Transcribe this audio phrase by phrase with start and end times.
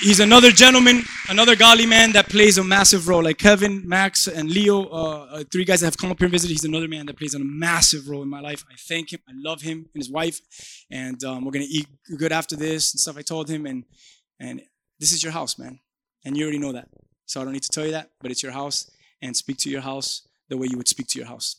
[0.00, 3.22] he's another gentleman another godly man that plays a massive role.
[3.22, 6.52] Like kevin max and leo uh, three guys that have come up here and visited.
[6.52, 8.64] He's another man that plays a massive role in my life.
[8.70, 9.20] I thank him.
[9.28, 10.40] I love him and his wife.
[10.90, 13.16] And um, we're gonna eat good after this and stuff.
[13.16, 13.84] I told him and
[14.38, 14.62] and
[14.98, 15.78] this is your house man.
[16.24, 16.88] And you already know that.
[17.26, 18.90] So i don't need to tell you that but it's your house.
[19.22, 21.56] And speak to your house the way you would speak to your house.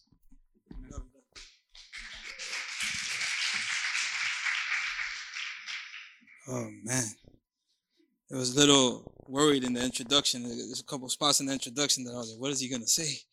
[6.48, 7.04] Oh man,
[8.32, 10.44] I was a little worried in the introduction.
[10.44, 12.88] There's a couple spots in the introduction that I was like, "What is he gonna
[12.88, 13.24] say?"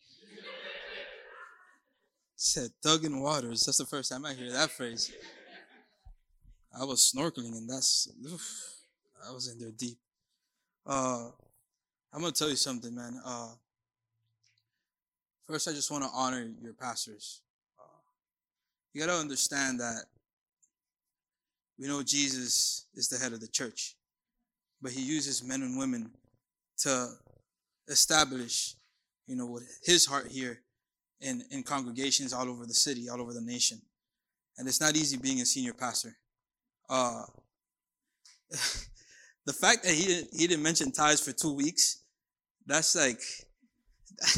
[2.35, 3.63] said Duggan Waters.
[3.63, 5.11] That's the first time I hear that phrase.
[6.73, 8.85] I was snorkeling, and that's oof,
[9.27, 9.97] I was in there deep.
[10.85, 11.31] Uh,
[12.11, 13.21] I'm gonna tell you something, man.
[13.23, 13.53] Uh,
[15.47, 17.41] first, I just want to honor your pastors.
[17.79, 18.01] Uh,
[18.93, 20.05] you gotta understand that
[21.77, 23.95] we know Jesus is the head of the church,
[24.81, 26.11] but he uses men and women
[26.79, 27.09] to
[27.87, 28.75] establish,
[29.27, 30.61] you know, what his heart here
[31.21, 33.81] in, in congregations all over the city, all over the nation.
[34.57, 36.15] And it's not easy being a senior pastor.
[36.89, 37.23] Uh,
[39.45, 42.03] the fact that he didn't, he didn't mention tithes for two weeks,
[42.65, 43.21] that's like,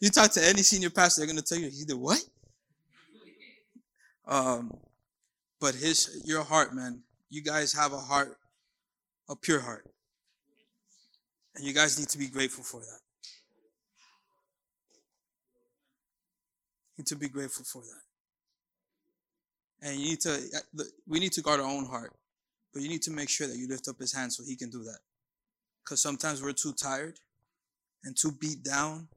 [0.00, 2.20] you talk to any senior pastor, they're going to tell you, he did what?
[4.26, 4.76] Um,
[5.60, 8.36] but his your heart man you guys have a heart
[9.28, 9.86] a pure heart.
[11.54, 13.00] And you guys need to be grateful for that.
[16.98, 18.02] Need to be grateful for that.
[19.88, 22.12] And you need to uh, we need to guard our own heart
[22.72, 24.70] but you need to make sure that you lift up his hand so he can
[24.70, 24.98] do that.
[25.84, 27.18] Because sometimes we're too tired
[28.04, 29.08] and too beat down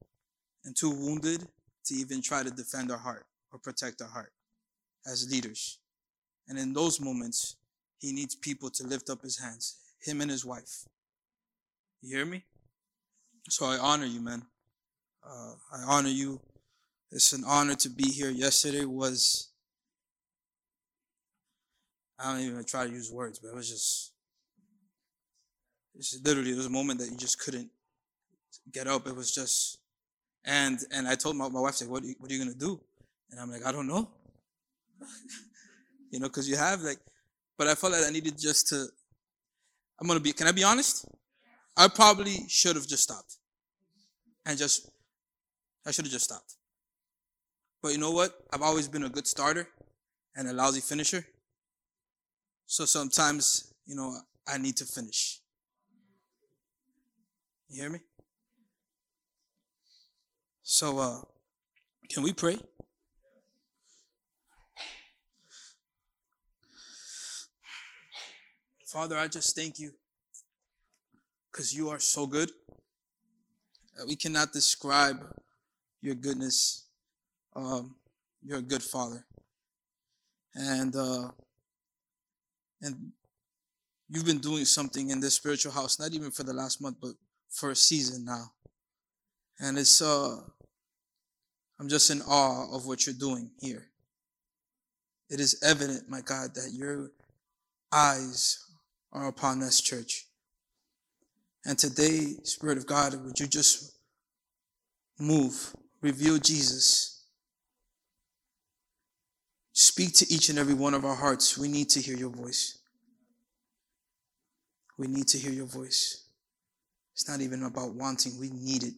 [0.66, 1.48] and too wounded
[1.86, 4.32] to even try to defend our heart or protect our heart
[5.06, 5.80] as leaders.
[6.48, 7.58] And in those moments,
[8.04, 10.84] he needs people to lift up his hands, him and his wife.
[12.02, 12.44] You hear me?
[13.48, 14.44] So I honor you, man.
[15.26, 16.42] Uh, I honor you.
[17.14, 18.30] It's an honor to be here.
[18.30, 19.54] Yesterday was,
[22.20, 24.12] I don't even try to use words, but it was just,
[25.96, 27.70] it's literally, there was a moment that you just couldn't
[28.74, 29.08] get up.
[29.08, 29.78] It was just,
[30.44, 32.82] and and I told my, my wife, like, what, what are you going to do?
[33.32, 34.10] And I'm like, I don't know.
[36.12, 37.00] you know, because you have like,
[37.58, 38.88] but I felt like I needed just to,
[40.00, 41.06] I'm gonna be, can I be honest?
[41.78, 43.38] I probably should have just stopped
[44.46, 44.90] and just,
[45.86, 46.56] I should have just stopped.
[47.82, 48.34] But you know what?
[48.52, 49.68] I've always been a good starter
[50.36, 51.26] and a lousy finisher.
[52.66, 54.16] So sometimes, you know,
[54.48, 55.42] I need to finish.
[57.70, 58.00] You hear me?
[60.62, 61.22] So, uh,
[62.10, 62.58] can we pray?
[68.94, 69.90] Father, I just thank you
[71.52, 72.52] because you are so good.
[74.08, 75.18] We cannot describe
[76.00, 76.86] your goodness.
[77.56, 77.96] Um,
[78.44, 79.26] you're a good father.
[80.54, 81.30] And uh,
[82.84, 83.14] and
[84.10, 87.14] you've been doing something in this spiritual house, not even for the last month, but
[87.50, 88.52] for a season now.
[89.60, 90.38] And it's uh
[91.80, 93.88] I'm just in awe of what you're doing here.
[95.32, 97.10] It is evident, my God, that your
[97.92, 98.64] eyes
[99.14, 100.26] are upon this church.
[101.66, 103.94] And today, Spirit of God, would you just
[105.20, 107.26] move, reveal Jesus,
[109.72, 111.58] speak to each and every one of our hearts.
[111.58, 112.80] We need to hear your voice.
[114.98, 116.28] We need to hear your voice.
[117.14, 118.94] It's not even about wanting, we need it.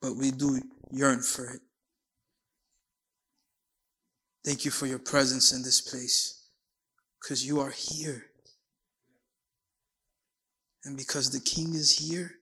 [0.00, 0.60] But we do
[0.90, 1.60] yearn for it.
[4.44, 6.48] Thank you for your presence in this place
[7.20, 8.26] because you are here.
[10.84, 12.32] And because the king is here,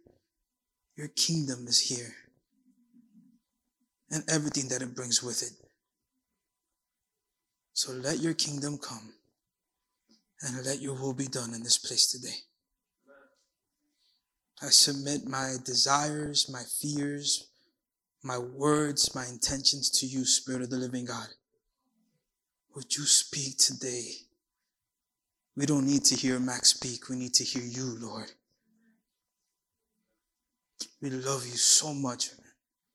[0.97, 2.15] your kingdom is here.
[4.11, 5.53] And everything that it brings with it.
[7.73, 9.15] So let your kingdom come
[10.43, 12.37] and let your will be done in this place today.
[14.61, 17.49] I submit my desires, my fears,
[18.23, 21.29] my words, my intentions to you, Spirit of the living God.
[22.75, 24.13] Would you speak today?
[25.57, 27.09] We don't need to hear Max speak.
[27.09, 28.31] We need to hear you, Lord.
[31.01, 32.31] We love you so much.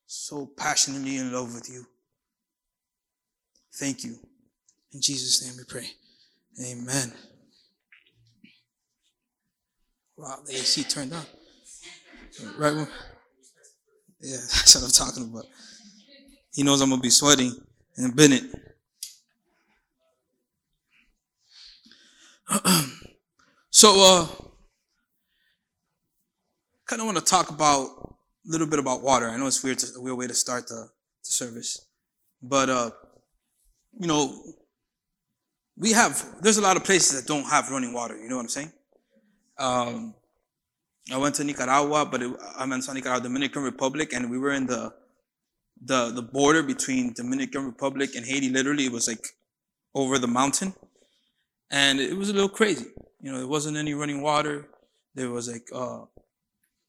[0.06, 1.86] So passionately in love with you.
[3.76, 4.16] Thank you.
[4.94, 5.88] In Jesus' name we pray.
[6.66, 7.14] Amen.
[10.16, 11.26] Wow, the AC turned on.
[12.58, 12.88] Right when,
[14.22, 15.46] yeah, that's what I'm talking about.
[16.54, 17.54] He knows I'm gonna be sweating
[17.98, 18.44] in a minute.
[23.70, 24.28] so, uh,
[26.88, 28.16] kind of want to talk about a
[28.46, 29.30] little bit about water.
[29.30, 31.86] I know it's weird, to, a weird way to start the, the service,
[32.42, 32.92] but uh,
[34.00, 34.42] you know,
[35.76, 36.42] we have.
[36.42, 38.18] There's a lot of places that don't have running water.
[38.18, 38.72] You know what I'm saying?
[39.60, 40.16] Um,
[41.12, 44.52] I went to Nicaragua, but it, I meant to Nicaragua, Dominican Republic, and we were
[44.52, 44.94] in the
[45.82, 48.50] the the border between Dominican Republic and Haiti.
[48.50, 49.26] Literally, it was like
[49.94, 50.74] over the mountain,
[51.72, 52.86] and it was a little crazy.
[53.22, 54.68] You know, there wasn't any running water.
[55.16, 56.06] There was like uh,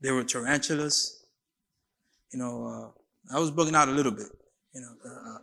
[0.00, 1.24] there were tarantulas.
[2.32, 4.28] You know, uh, I was bugging out a little bit.
[4.74, 5.38] You know, uh,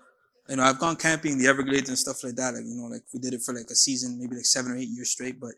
[0.50, 2.54] you know, I've gone camping in the Everglades and stuff like that.
[2.54, 4.78] Like you know, like we did it for like a season, maybe like seven or
[4.78, 5.40] eight years straight.
[5.40, 5.52] But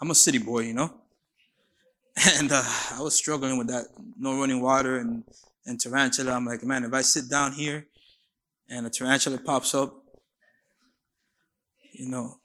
[0.00, 0.92] I'm a city boy, you know,
[2.38, 2.62] and uh,
[2.92, 3.86] I was struggling with that.
[4.18, 5.24] No running water and
[5.66, 6.32] and tarantula.
[6.32, 7.86] I'm like, man, if I sit down here
[8.68, 9.94] and a tarantula pops up,
[11.92, 12.38] you know,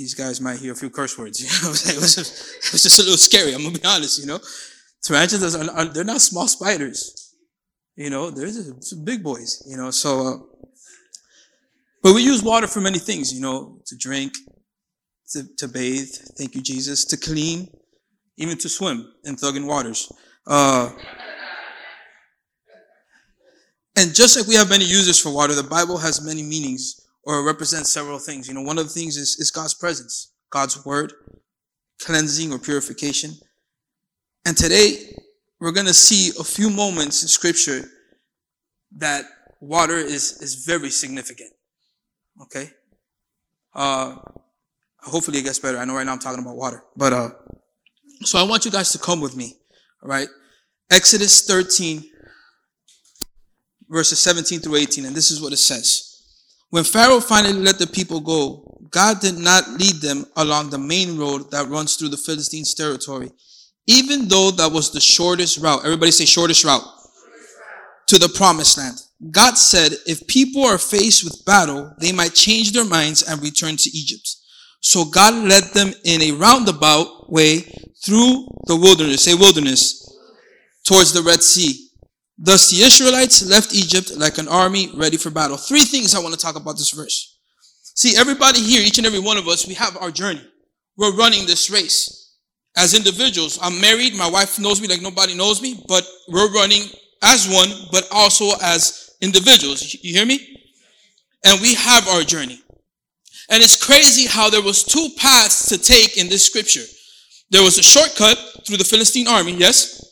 [0.00, 1.36] these guys might hear a few curse words.
[1.42, 3.52] You know, it was just, it was just a little scary.
[3.52, 4.18] I'm gonna be honest.
[4.18, 4.40] You know,
[5.04, 7.34] tarantulas are, are they're not small spiders.
[7.96, 9.62] You know, they're just big boys.
[9.68, 10.26] You know, so.
[10.26, 10.38] Uh,
[12.02, 13.30] but we use water for many things.
[13.30, 14.32] You know, to drink,
[15.32, 16.08] to, to bathe.
[16.38, 17.04] Thank you, Jesus.
[17.04, 17.68] To clean,
[18.38, 20.10] even to swim in thugging waters.
[20.46, 20.90] Uh,
[23.96, 27.44] and just like we have many uses for water, the Bible has many meanings or
[27.44, 28.48] represents several things.
[28.48, 31.12] You know, one of the things is, is God's presence, God's word,
[32.00, 33.32] cleansing or purification.
[34.46, 35.14] And today,
[35.60, 37.82] we're going to see a few moments in scripture
[38.96, 39.24] that
[39.60, 41.50] water is, is very significant.
[42.42, 42.70] Okay?
[43.74, 44.16] Uh,
[44.98, 45.78] hopefully it gets better.
[45.78, 46.82] I know right now I'm talking about water.
[46.96, 47.28] But, uh,
[48.22, 49.54] so I want you guys to come with me.
[50.02, 50.28] All right?
[50.90, 52.02] Exodus 13,
[53.88, 56.09] verses 17 through 18, and this is what it says.
[56.70, 61.18] When Pharaoh finally let the people go, God did not lead them along the main
[61.18, 63.30] road that runs through the Philistines' territory,
[63.86, 65.84] even though that was the shortest route.
[65.84, 66.82] Everybody say shortest route
[68.06, 68.96] to the promised land.
[69.30, 73.76] God said if people are faced with battle, they might change their minds and return
[73.76, 74.36] to Egypt.
[74.80, 77.60] So God led them in a roundabout way
[78.04, 80.10] through the wilderness, say wilderness,
[80.84, 81.89] towards the Red Sea.
[82.42, 85.58] Thus the Israelites left Egypt like an army ready for battle.
[85.58, 87.36] Three things I want to talk about this verse.
[87.94, 90.40] See, everybody here, each and every one of us, we have our journey.
[90.96, 92.38] We're running this race.
[92.78, 96.84] As individuals, I'm married, my wife knows me like nobody knows me, but we're running
[97.22, 99.94] as one, but also as individuals.
[100.02, 100.40] You hear me?
[101.44, 102.58] And we have our journey.
[103.50, 106.84] And it's crazy how there was two paths to take in this scripture.
[107.50, 110.09] There was a shortcut through the Philistine army, yes?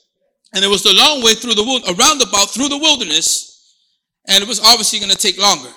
[0.59, 3.77] And it was the long way through the around about through the wilderness,
[4.27, 5.71] and it was obviously going to take longer.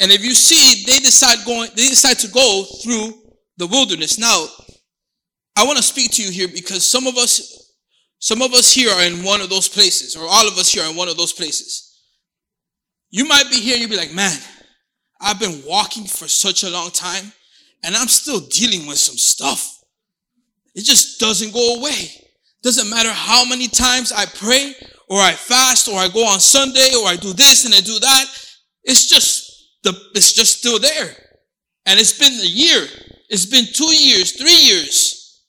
[0.00, 3.12] And if you see, they decide going, they decide to go through
[3.56, 4.18] the wilderness.
[4.18, 4.46] Now,
[5.54, 7.72] I want to speak to you here because some of us,
[8.18, 10.82] some of us here are in one of those places, or all of us here
[10.82, 12.02] are in one of those places.
[13.10, 14.36] You might be here you'll be like, man,
[15.20, 17.30] I've been walking for such a long time,
[17.84, 19.84] and I'm still dealing with some stuff.
[20.74, 22.19] It just doesn't go away.
[22.62, 24.74] Doesn't matter how many times I pray
[25.08, 27.98] or I fast or I go on Sunday or I do this and I do
[27.98, 28.24] that.
[28.84, 31.16] It's just the, it's just still there.
[31.86, 32.86] And it's been a year.
[33.28, 35.42] It's been two years, three years.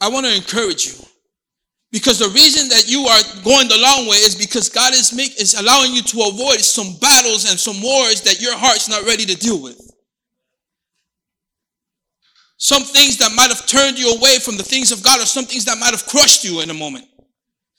[0.00, 0.94] I want to encourage you.
[1.90, 5.38] Because the reason that you are going the long way is because God is make,
[5.38, 9.26] is allowing you to avoid some battles and some wars that your heart's not ready
[9.26, 9.91] to deal with.
[12.62, 15.44] Some things that might have turned you away from the things of God or some
[15.44, 17.04] things that might have crushed you in a moment.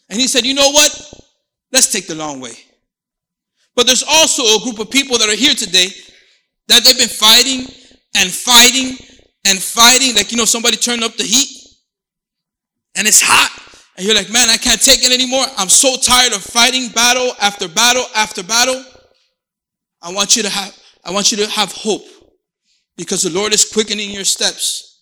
[0.10, 1.14] And he said, you know what?
[1.72, 2.52] Let's take the long way.
[3.78, 5.88] But there's also a group of people that are here today
[6.68, 7.66] that they've been fighting
[8.18, 8.98] and fighting
[9.48, 10.18] and fighting.
[10.18, 11.66] Like, you know, somebody turned up the heat
[12.96, 13.58] and it's hot.
[13.96, 15.46] And you're like, man, I can't take it anymore.
[15.58, 18.84] I'm so tired of fighting battle after battle after battle.
[20.02, 22.04] I want you to have, I want you to have hope
[22.96, 25.02] because the Lord is quickening your steps.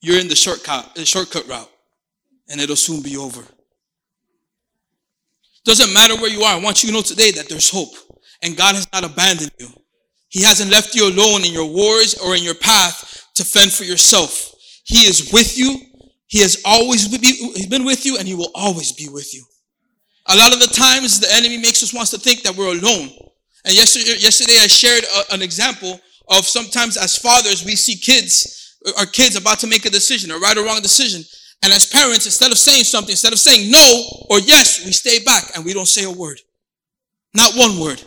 [0.00, 1.70] You're in the shortcut, the shortcut route,
[2.48, 3.44] and it'll soon be over.
[5.64, 6.56] Doesn't matter where you are.
[6.56, 7.94] I want you to know today that there's hope,
[8.42, 9.68] and God has not abandoned you.
[10.28, 13.84] He hasn't left you alone in your wars or in your path to fend for
[13.84, 14.52] yourself.
[14.84, 15.78] He is with you.
[16.26, 19.44] He has always been with you, and He will always be with you.
[20.26, 23.10] A lot of the times the enemy makes us wants to think that we're alone.
[23.64, 26.00] And yesterday, yesterday I shared a- an example
[26.32, 30.30] of sometimes as fathers, we see kids, uh, our kids about to make a decision,
[30.30, 31.22] a right or wrong decision.
[31.62, 35.22] And as parents, instead of saying something, instead of saying no or yes, we stay
[35.24, 36.40] back and we don't say a word.
[37.34, 38.02] Not one word.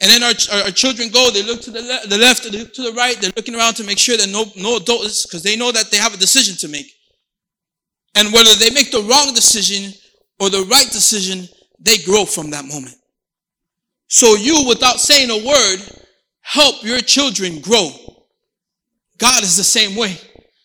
[0.00, 2.58] And then our, our, our children go, they look to the, le- the left, they
[2.58, 5.24] look to the right, they're looking around to make sure that no, no adult is,
[5.24, 6.90] because they know that they have a decision to make.
[8.14, 9.92] And whether they make the wrong decision
[10.40, 12.96] or the right decision, they grow from that moment.
[14.08, 16.05] So you, without saying a word,
[16.46, 17.90] help your children grow.
[19.18, 20.16] God is the same way.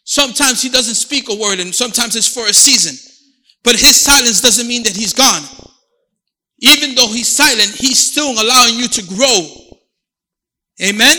[0.04, 2.96] Sometimes he doesn't speak a word and sometimes it's for a season.
[3.64, 5.42] But his silence doesn't mean that he's gone.
[6.60, 9.48] Even though he's silent, he's still allowing you to grow.
[10.84, 11.18] Amen?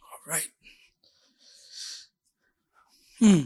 [0.00, 0.48] All right.
[3.18, 3.40] Hmm.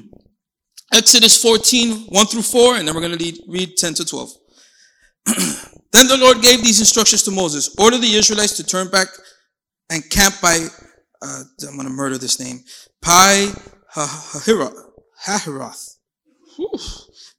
[0.94, 4.30] Exodus 14, 1 through 4, and then we're going to read, read 10 to 12.
[5.96, 9.08] then the Lord gave these instructions to Moses Order the Israelites to turn back
[9.90, 10.66] and camp by,
[11.22, 12.60] uh, I'm going to murder this name,
[13.00, 13.46] Pi
[13.94, 14.74] Hahiroth,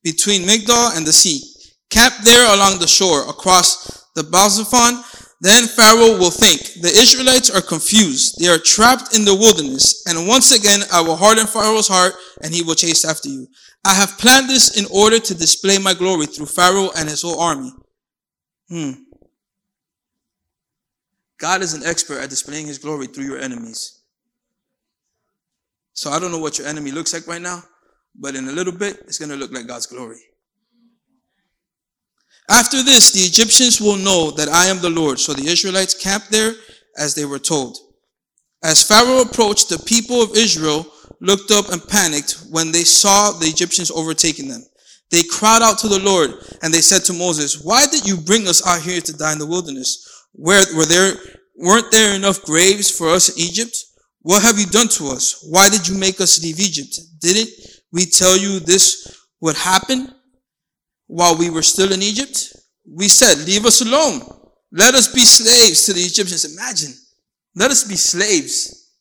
[0.03, 1.41] between Migdal and the sea.
[1.89, 5.03] Camp there along the shore, across the Baal-zephon.
[5.39, 8.39] Then Pharaoh will think, the Israelites are confused.
[8.39, 10.03] They are trapped in the wilderness.
[10.07, 13.47] And once again, I will harden Pharaoh's heart and he will chase after you.
[13.85, 17.39] I have planned this in order to display my glory through Pharaoh and his whole
[17.39, 17.71] army.
[18.69, 18.91] Hmm.
[21.39, 24.01] God is an expert at displaying his glory through your enemies.
[25.93, 27.63] So I don't know what your enemy looks like right now,
[28.15, 30.19] but in a little bit, it's going to look like God's glory.
[32.49, 35.19] After this, the Egyptians will know that I am the Lord.
[35.19, 36.53] So the Israelites camped there
[36.97, 37.77] as they were told.
[38.63, 40.85] As Pharaoh approached, the people of Israel
[41.19, 44.63] looked up and panicked when they saw the Egyptians overtaking them.
[45.09, 48.47] They cried out to the Lord and they said to Moses, why did you bring
[48.47, 50.25] us out here to die in the wilderness?
[50.33, 51.13] Where were there,
[51.55, 53.75] weren't there enough graves for us in Egypt?
[54.21, 55.47] What have you done to us?
[55.49, 56.99] Why did you make us leave Egypt?
[57.19, 57.49] Didn't
[57.93, 60.13] we tell you this would happen
[61.07, 62.53] while we were still in Egypt?
[62.85, 64.21] We said, leave us alone.
[64.71, 66.43] Let us be slaves to the Egyptians.
[66.43, 66.93] Imagine.
[67.55, 68.91] Let us be slaves.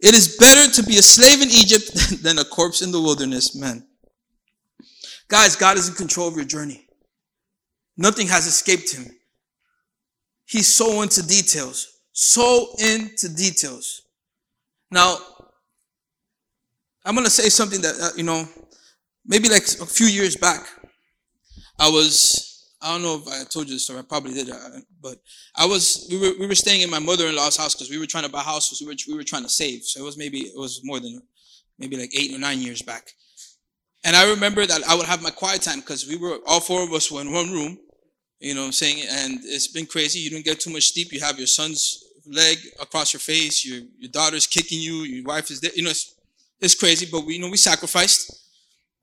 [0.00, 3.54] It is better to be a slave in Egypt than a corpse in the wilderness,
[3.54, 3.86] man.
[5.28, 6.86] Guys, God is in control of your journey.
[7.96, 9.06] Nothing has escaped him.
[10.46, 11.88] He's so into details.
[12.12, 14.02] So into details.
[14.90, 15.18] Now,
[17.04, 18.48] I'm going to say something that, uh, you know,
[19.24, 20.66] maybe like a few years back,
[21.78, 24.56] I was, I don't know if I told you this story, I probably did, uh,
[25.02, 25.18] but
[25.56, 28.24] I was, we were, we were staying in my mother-in-law's house because we were trying
[28.24, 29.82] to buy houses, we were, we were trying to save.
[29.82, 31.20] So it was maybe, it was more than,
[31.78, 33.10] maybe like eight or nine years back.
[34.06, 36.84] And I remember that I would have my quiet time because we were, all four
[36.84, 37.76] of us were in one room,
[38.38, 39.04] you know what I'm saying?
[39.10, 40.20] And it's been crazy.
[40.20, 41.12] You don't get too much sleep.
[41.12, 43.64] You have your son's leg across your face.
[43.64, 44.98] Your, your daughter's kicking you.
[45.02, 45.72] Your wife is there.
[45.74, 46.14] You know, it's,
[46.60, 48.44] it's crazy, but we, you know, we sacrificed.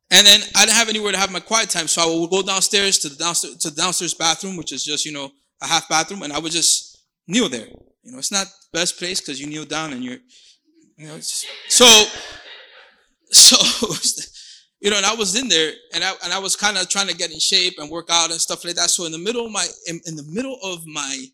[0.09, 1.89] And then I didn't have anywhere to have my quiet time.
[1.89, 5.05] So I would go downstairs to the downstairs, to the downstairs bathroom, which is just,
[5.05, 5.31] you know,
[5.61, 6.21] a half bathroom.
[6.21, 7.67] And I would just kneel there.
[8.03, 10.19] You know, it's not the best place because you kneel down and you're,
[10.95, 11.85] you know, it's, so,
[13.31, 13.57] so,
[14.83, 17.07] you know, and I was in there and I, and I was kind of trying
[17.07, 18.89] to get in shape and work out and stuff like that.
[18.89, 21.25] So in the middle of my, in, in the middle of my,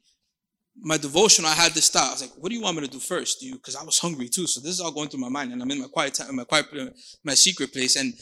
[0.79, 2.09] my devotion, I had this thought.
[2.09, 3.39] I was like, what do you want me to do first?
[3.39, 4.45] Do you, cause I was hungry too.
[4.45, 6.43] So this is all going through my mind and I'm in my quiet time, my
[6.43, 6.67] quiet,
[7.23, 7.95] my secret place.
[7.95, 8.13] And,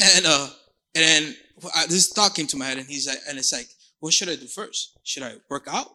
[0.00, 0.48] and, uh,
[0.94, 1.36] and
[1.74, 3.68] I, this thought came to my head and he's like, and it's like,
[4.00, 4.98] what should I do first?
[5.02, 5.88] Should I work out?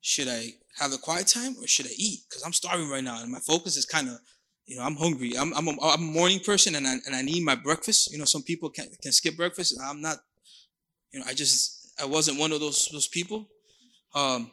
[0.00, 0.48] Should I
[0.80, 2.22] have a quiet time or should I eat?
[2.32, 4.18] Cause I'm starving right now and my focus is kind of,
[4.66, 5.32] you know, I'm hungry.
[5.38, 8.12] I'm, I'm, a, I'm a morning person and I, and I need my breakfast.
[8.12, 9.78] You know, some people can, can skip breakfast.
[9.82, 10.18] I'm not,
[11.12, 13.48] you know, I just, I wasn't one of those, those people.
[14.14, 14.50] Um,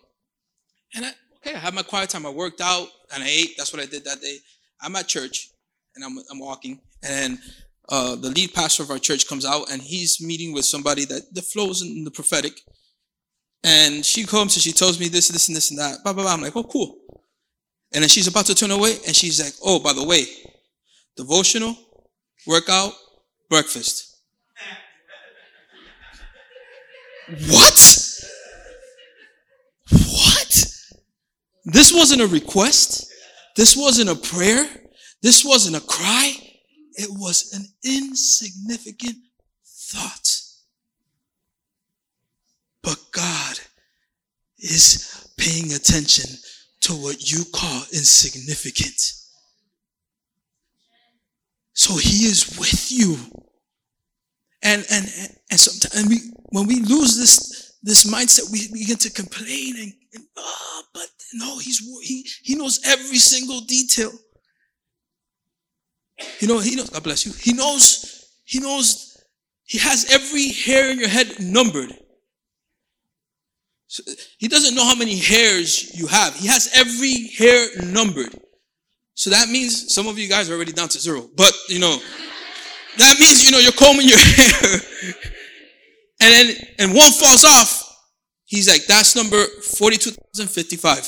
[0.96, 2.26] and I, okay, I had my quiet time.
[2.26, 3.56] I worked out and I ate.
[3.58, 4.38] That's what I did that day.
[4.82, 5.50] I'm at church
[5.96, 7.40] and I'm, I'm walking and
[7.90, 11.34] uh, the lead pastor of our church comes out and he's meeting with somebody that,
[11.34, 12.54] that flows in the prophetic.
[13.64, 15.98] And she comes and she tells me this, this, and this, and that.
[16.04, 16.34] Blah, blah, blah.
[16.34, 16.98] I'm like, oh, cool.
[17.94, 20.26] And then she's about to turn away and she's like, oh, by the way,
[21.18, 21.76] devotional,
[22.48, 22.94] workout,
[23.50, 24.16] breakfast.
[27.50, 28.20] What?
[29.90, 30.66] What?
[31.66, 33.12] This wasn't a request.
[33.56, 34.66] This wasn't a prayer.
[35.22, 36.34] This wasn't a cry.
[36.94, 39.18] It was an insignificant
[39.66, 40.42] thought.
[42.82, 43.60] But God
[44.58, 46.38] is paying attention
[46.82, 49.14] to what you call insignificant.
[51.74, 53.18] So he is with you.
[54.64, 55.06] And, and,
[55.50, 56.18] and sometimes and we
[56.50, 61.58] when we lose this this mindset, we begin to complain and, and oh, but no,
[61.58, 64.12] he's he he knows every single detail.
[66.40, 66.90] You know, he knows.
[66.90, 67.34] God bless you.
[67.34, 68.30] He knows.
[68.44, 69.18] He knows.
[69.64, 71.92] He has every hair in your head numbered.
[74.38, 76.36] He doesn't know how many hairs you have.
[76.36, 78.34] He has every hair numbered.
[79.16, 81.30] So that means some of you guys are already down to zero.
[81.36, 81.98] But you know,
[82.98, 84.80] that means you know you're combing your hair,
[86.22, 87.88] and then and one falls off.
[88.46, 89.44] He's like, that's number
[89.78, 91.08] forty-two thousand fifty-five.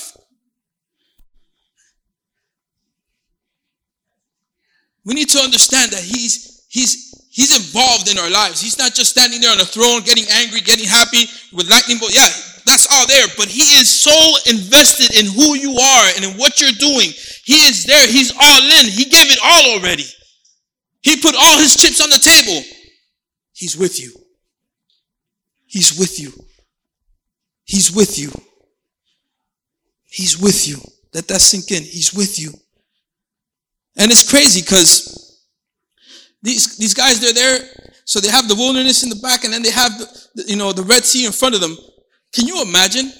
[5.05, 8.61] We need to understand that he's he's he's involved in our lives.
[8.61, 12.13] He's not just standing there on a throne, getting angry, getting happy with lightning bolt.
[12.13, 12.27] Yeah,
[12.65, 13.27] that's all there.
[13.37, 14.11] But he is so
[14.49, 17.09] invested in who you are and in what you're doing.
[17.43, 18.07] He is there.
[18.07, 18.85] He's all in.
[18.85, 20.05] He gave it all already.
[21.01, 22.63] He put all his chips on the table.
[23.53, 24.11] He's with you.
[25.65, 26.31] He's with you.
[27.65, 28.31] He's with you.
[30.05, 30.77] He's with you.
[31.13, 31.83] Let that sink in.
[31.83, 32.51] He's with you.
[33.97, 35.41] And it's crazy because
[36.41, 37.67] these, these guys, they're there.
[38.05, 39.91] So they have the wilderness in the back and then they have,
[40.35, 41.77] the, you know, the Red Sea in front of them.
[42.33, 43.11] Can you imagine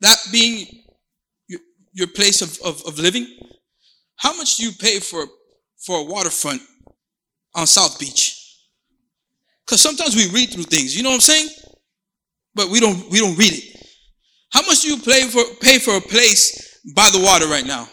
[0.00, 0.66] that being
[1.48, 1.60] your,
[1.92, 3.26] your place of, of, of living?
[4.16, 5.26] How much do you pay for,
[5.84, 6.60] for a waterfront
[7.54, 8.34] on South Beach?
[9.64, 11.48] Because sometimes we read through things, you know what I'm saying?
[12.54, 13.86] But we don't we don't read it.
[14.50, 17.86] How much do you pay for pay for a place by the water right now?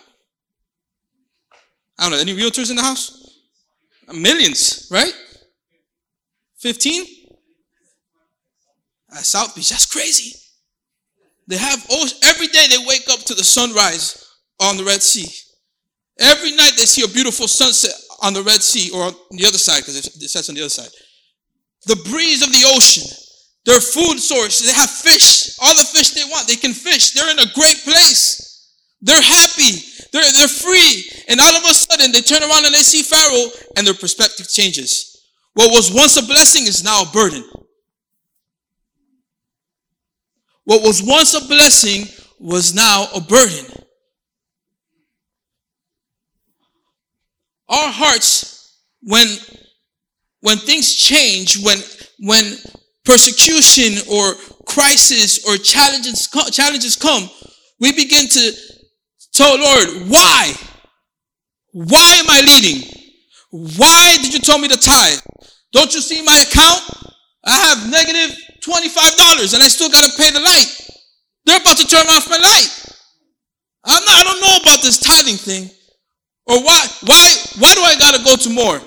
[2.00, 2.18] I don't know.
[2.20, 3.42] Any realtors in the house?
[4.14, 5.14] Millions, right?
[6.60, 7.06] 15?
[9.16, 9.70] At South Beach.
[9.70, 10.38] That's crazy.
[11.48, 11.86] They have.
[12.24, 14.26] Every day they wake up to the sunrise
[14.60, 15.32] on the Red Sea.
[16.20, 19.58] Every night they see a beautiful sunset on the Red Sea or on the other
[19.58, 20.90] side because it sets on the other side.
[21.86, 23.04] The breeze of the ocean,
[23.66, 26.48] their food source, they have fish, all the fish they want.
[26.48, 27.12] They can fish.
[27.12, 28.74] They're in a great place.
[29.02, 29.86] They're happy.
[30.12, 31.12] They're, they're free.
[31.28, 34.50] And all of a sudden they turn around and they see Pharaoh and their perspective
[34.50, 35.22] changes.
[35.54, 37.44] What was once a blessing is now a burden.
[40.66, 42.06] What was once a blessing
[42.40, 43.66] was now a burden.
[47.70, 49.28] Our hearts, when
[50.42, 51.80] when things change, when
[52.20, 52.58] when
[53.04, 54.34] persecution or
[54.66, 57.30] crisis or challenges challenges come,
[57.80, 58.52] we begin to
[59.34, 60.54] tell Lord, why?
[61.72, 62.88] Why am I leading?
[63.52, 65.20] Why did you tell me to tithe?
[65.72, 67.14] Don't you see my account?
[67.44, 70.90] I have negative $25 and I still got to pay the light.
[71.46, 72.70] They're about to turn off my light.
[73.86, 75.70] I'm not, I don't know about this tithing thing.
[76.48, 78.82] Or why, why, why do I got to go to more?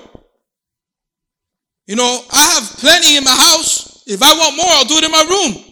[1.86, 4.02] You know, I have plenty in my house.
[4.06, 5.64] If I want more, I'll do it in my room.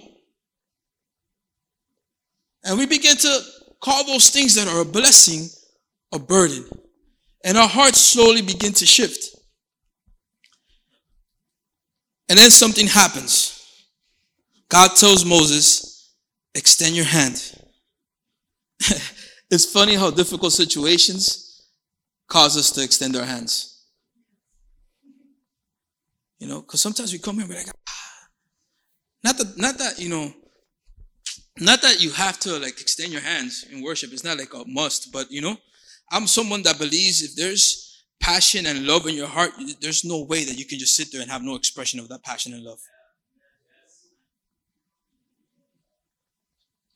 [2.65, 3.41] And we begin to
[3.81, 5.49] call those things that are a blessing
[6.13, 6.65] a burden.
[7.45, 9.37] And our hearts slowly begin to shift.
[12.29, 13.56] And then something happens.
[14.69, 16.15] God tells Moses,
[16.55, 17.35] extend your hand.
[19.51, 21.69] it's funny how difficult situations
[22.29, 23.85] cause us to extend our hands.
[26.39, 28.29] You know, because sometimes we come here and we're like, ah.
[29.25, 30.33] not that, not that, you know,
[31.59, 34.13] not that you have to like extend your hands in worship.
[34.13, 35.57] It's not like a must, but you know,
[36.11, 40.45] I'm someone that believes if there's passion and love in your heart, there's no way
[40.45, 42.79] that you can just sit there and have no expression of that passion and love.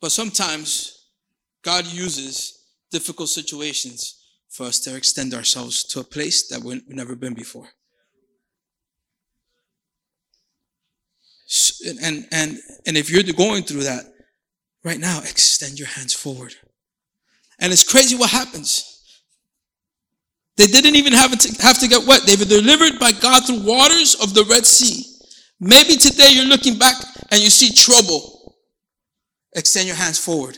[0.01, 1.05] But sometimes
[1.63, 4.17] God uses difficult situations
[4.49, 7.67] for us to extend ourselves to a place that we've never been before.
[12.03, 14.05] And, and, and if you're going through that
[14.83, 16.55] right now, extend your hands forward.
[17.59, 18.87] And it's crazy what happens.
[20.57, 22.23] They didn't even have to, have to get wet.
[22.25, 25.05] They were delivered by God through waters of the Red Sea.
[25.59, 26.95] Maybe today you're looking back
[27.29, 28.40] and you see trouble.
[29.55, 30.57] Extend your hands forward.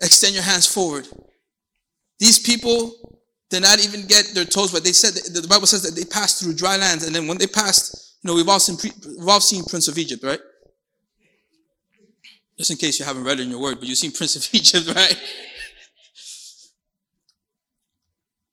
[0.00, 1.06] Extend your hands forward.
[2.18, 4.84] These people did not even get their toes wet.
[4.84, 7.46] They said the Bible says that they passed through dry lands, and then when they
[7.46, 8.76] passed, you know, we've all seen
[9.18, 10.40] we've all seen Prince of Egypt, right?
[12.56, 14.48] Just in case you haven't read it in your word, but you've seen Prince of
[14.54, 15.16] Egypt, right?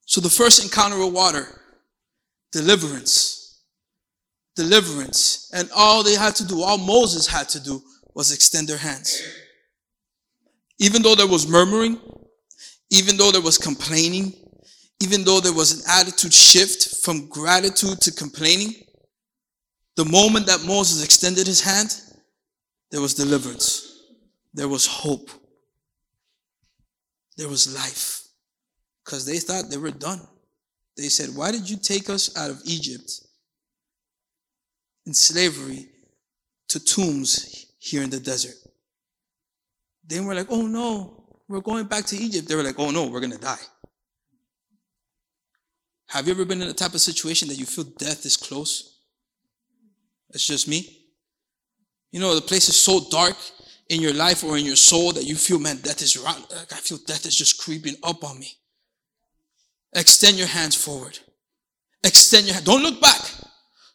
[0.05, 1.61] So the first encounter with water,
[2.51, 3.61] deliverance,
[4.55, 7.81] deliverance, and all they had to do, all Moses had to do,
[8.19, 9.23] was extend their hands.
[10.77, 11.97] Even though there was murmuring,
[12.89, 14.33] even though there was complaining,
[15.01, 18.73] even though there was an attitude shift from gratitude to complaining,
[19.95, 21.89] The moment that Moses extended his hand,
[22.91, 23.69] there was deliverance.
[24.53, 25.29] There was hope.
[27.37, 28.23] There was life.
[29.03, 30.21] Because they thought they were done.
[30.95, 33.11] They said, Why did you take us out of Egypt
[35.05, 35.87] in slavery
[36.69, 38.55] to tombs here in the desert?
[40.05, 42.47] They were like, Oh no, we're going back to Egypt.
[42.47, 43.57] They were like, Oh no, we're going to die.
[46.07, 48.99] Have you ever been in a type of situation that you feel death is close?
[50.31, 50.97] It's just me.
[52.11, 53.35] You know, the place is so dark
[53.89, 56.45] in your life or in your soul that you feel, man, death is around.
[56.71, 58.51] I feel death is just creeping up on me.
[59.93, 61.17] Extend your hands forward.
[62.03, 62.65] Extend your hand.
[62.65, 63.21] Don't look back.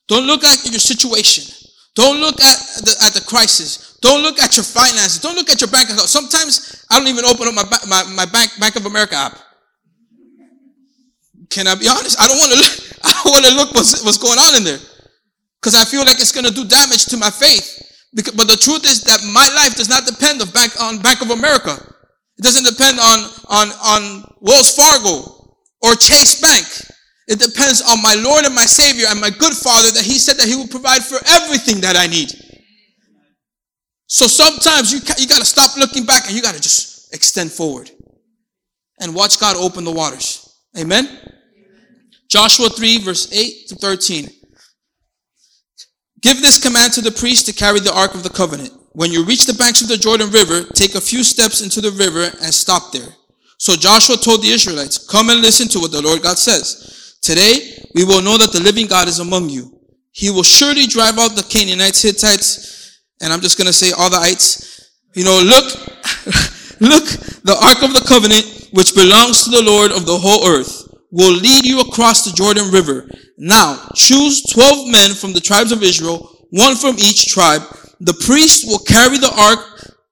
[0.07, 1.64] Don't look at your situation.
[1.95, 3.99] Don't look at the, at the crisis.
[4.03, 5.21] Don't look at your finances.
[5.21, 6.09] Don't look at your bank account.
[6.11, 9.39] Sometimes I don't even open up my, my, my bank, Bank of America app.
[11.51, 12.21] Can I be honest?
[12.21, 14.83] I don't want to look, I want to look what's, what's going on in there.
[15.61, 17.81] Because I feel like it's going to do damage to my faith.
[18.13, 21.23] Because, but the truth is that my life does not depend on Bank, on Bank
[21.23, 21.79] of America.
[22.37, 26.67] It doesn't depend on, on, on Wells Fargo or Chase Bank.
[27.27, 30.37] It depends on my Lord and my Savior and my good Father that He said
[30.37, 32.31] that He will provide for everything that I need.
[34.07, 37.51] So sometimes you, you got to stop looking back and you got to just extend
[37.51, 37.91] forward
[39.01, 40.55] and watch God open the waters.
[40.79, 41.09] Amen.
[42.29, 44.29] Joshua 3 verse 8 to 13.
[46.21, 48.73] Give this command to the priest to carry the ark of the covenant.
[48.93, 51.91] When you reach the banks of the Jordan River, take a few steps into the
[51.91, 53.09] river and stop there.
[53.59, 57.04] So Joshua told the Israelites, come and listen to what the Lord God says.
[57.25, 59.81] Today, we will know that the living God is among you.
[60.13, 64.11] He will surely drive out the Canaanites, Hittites, and I'm just going to say all
[64.11, 64.93] the ites.
[65.15, 65.65] You know, look,
[66.85, 67.07] look,
[67.49, 71.33] the ark of the covenant, which belongs to the Lord of the whole earth, will
[71.33, 73.09] lead you across the Jordan River.
[73.39, 77.63] Now, choose 12 men from the tribes of Israel, one from each tribe.
[78.01, 79.65] The priest will carry the ark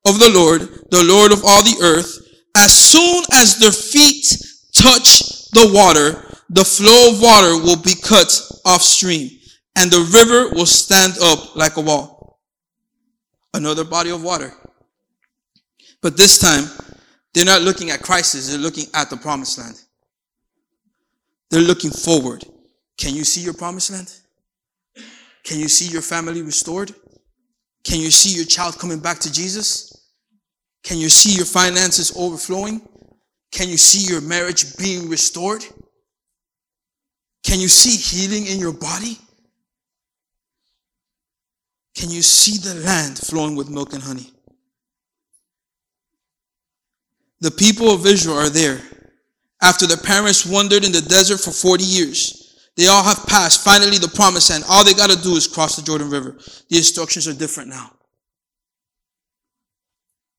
[0.07, 2.09] of the Lord, the Lord of all the earth.
[2.57, 4.25] As soon as their feet
[4.72, 8.31] touch the water, the flow of water will be cut
[8.67, 9.31] off stream
[9.77, 12.41] and the river will stand up like a wall.
[13.55, 14.53] Another body of water.
[16.03, 16.65] But this time,
[17.33, 19.81] they're not looking at crisis, they're looking at the promised land.
[21.51, 22.45] They're looking forward.
[22.99, 24.15] Can you see your promised land?
[25.45, 26.95] Can you see your family restored?
[27.85, 29.91] Can you see your child coming back to Jesus?
[30.85, 32.83] Can you see your finances overflowing?
[33.53, 35.65] Can you see your marriage being restored?
[37.44, 39.18] Can you see healing in your body?
[41.94, 44.33] Can you see the land flowing with milk and honey?
[47.40, 48.81] The people of Israel are there.
[49.61, 52.42] After their parents wandered in the desert for 40 years,
[52.76, 54.64] they all have passed finally the promised land.
[54.68, 56.38] All they got to do is cross the Jordan River.
[56.68, 57.92] The instructions are different now.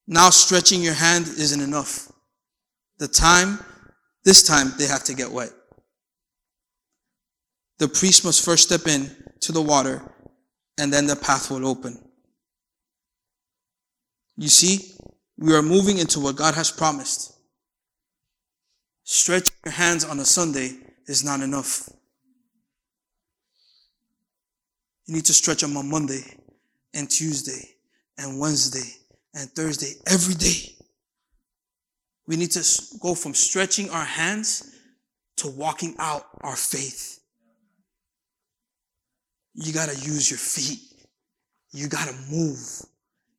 [0.07, 2.11] Now stretching your hand isn't enough.
[2.97, 3.59] The time,
[4.23, 5.51] this time, they have to get wet.
[7.83, 10.09] The priest must first step in to the water
[10.77, 12.01] and then the path will open.
[14.37, 14.93] You see,
[15.37, 17.37] we are moving into what God has promised.
[19.03, 21.89] Stretching your hands on a Sunday is not enough.
[25.07, 26.23] You need to stretch them on Monday
[26.93, 27.67] and Tuesday
[28.17, 28.93] and Wednesday
[29.33, 30.73] and Thursday every day.
[32.27, 32.63] We need to
[33.01, 34.73] go from stretching our hands
[35.35, 37.19] to walking out our faith.
[39.55, 40.79] You got to use your feet.
[41.71, 42.59] You got to move.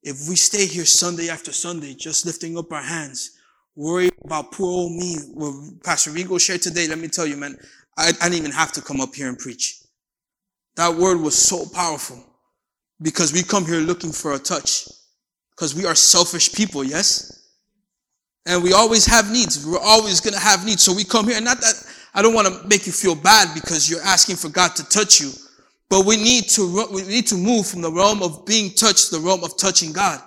[0.03, 3.38] If we stay here Sunday after Sunday, just lifting up our hands,
[3.74, 7.57] worry about poor old me, what Pastor Rigo shared today, let me tell you, man,
[7.96, 9.81] I, I didn't even have to come up here and preach.
[10.77, 12.22] That word was so powerful
[13.00, 14.88] because we come here looking for a touch
[15.50, 17.48] because we are selfish people, yes?
[18.46, 19.66] And we always have needs.
[19.66, 20.83] We're always going to have needs.
[20.83, 21.74] So we come here, and not that
[22.12, 25.20] I don't want to make you feel bad because you're asking for God to touch
[25.20, 25.31] you.
[25.90, 29.16] But we need to, we need to move from the realm of being touched to
[29.16, 30.20] the realm of touching God.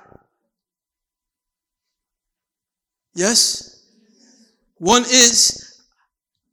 [3.15, 3.85] Yes?
[4.77, 5.81] One is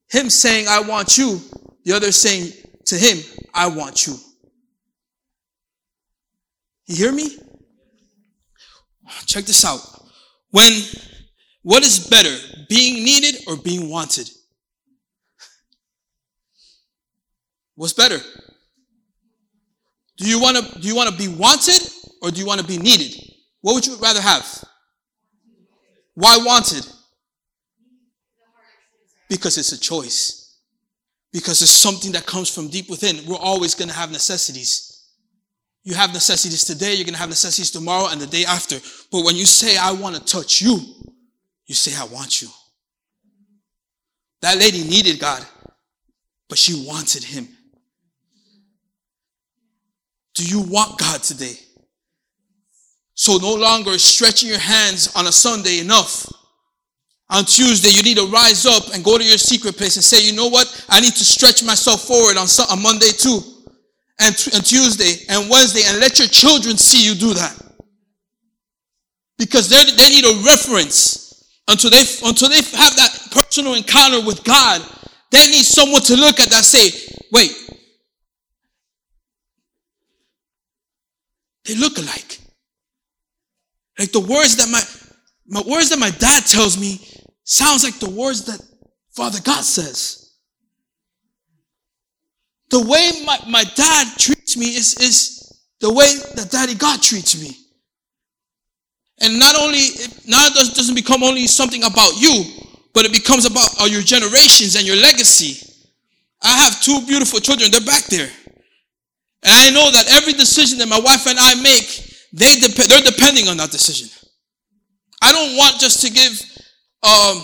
[0.08, 1.40] him saying, I want you.
[1.84, 2.52] The other saying
[2.86, 3.18] to him,
[3.52, 4.14] I want you.
[6.86, 7.38] You hear me?
[9.26, 9.80] Check this out.
[10.50, 10.70] When,
[11.62, 12.34] what is better,
[12.68, 14.30] being needed or being wanted?
[17.74, 18.20] What's better?
[20.16, 21.80] Do you want to do you want to be wanted
[22.22, 23.14] or do you want to be needed?
[23.60, 24.46] What would you rather have?
[26.14, 26.86] Why wanted?
[29.28, 30.58] Because it's a choice.
[31.32, 33.26] Because it's something that comes from deep within.
[33.26, 34.94] We're always going to have necessities.
[35.82, 38.76] You have necessities today, you're going to have necessities tomorrow and the day after.
[39.12, 40.78] But when you say, I want to touch you,
[41.66, 42.48] you say, I want you.
[44.40, 45.44] That lady needed God,
[46.48, 47.48] but she wanted Him.
[50.34, 51.54] Do you want God today?
[53.14, 56.26] So no longer stretching your hands on a Sunday enough.
[57.30, 60.24] On Tuesday, you need to rise up and go to your secret place and say,
[60.24, 60.84] you know what?
[60.88, 63.40] I need to stretch myself forward on, on Monday too.
[64.20, 67.60] And, and Tuesday and Wednesday and let your children see you do that.
[69.38, 71.24] Because they need a reference
[71.68, 74.82] until they, until they have that personal encounter with God.
[75.30, 76.90] They need someone to look at that say,
[77.32, 77.50] wait,
[81.64, 82.38] they look alike.
[83.98, 84.82] Like the words that my,
[85.46, 87.00] my words that my dad tells me
[87.44, 88.60] sounds like the words that
[89.12, 90.32] Father God says.
[92.70, 97.40] The way my, my dad treats me is, is the way that Daddy God treats
[97.40, 97.56] me.
[99.20, 99.78] And not only,
[100.26, 102.44] now it does- doesn't become only something about you,
[102.92, 105.60] but it becomes about your generations and your legacy.
[106.42, 108.30] I have two beautiful children, they're back there.
[109.44, 111.86] And I know that every decision that my wife and I make,
[112.32, 114.08] they dep- they're depending on that decision.
[115.22, 116.32] I don't want just to give
[117.02, 117.42] um,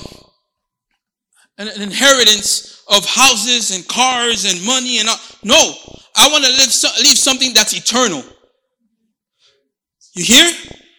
[1.59, 5.21] an, an inheritance of houses and cars and money and all.
[5.45, 5.75] no.
[6.17, 8.23] I want to live so, leave something that's eternal.
[10.15, 10.53] You hear?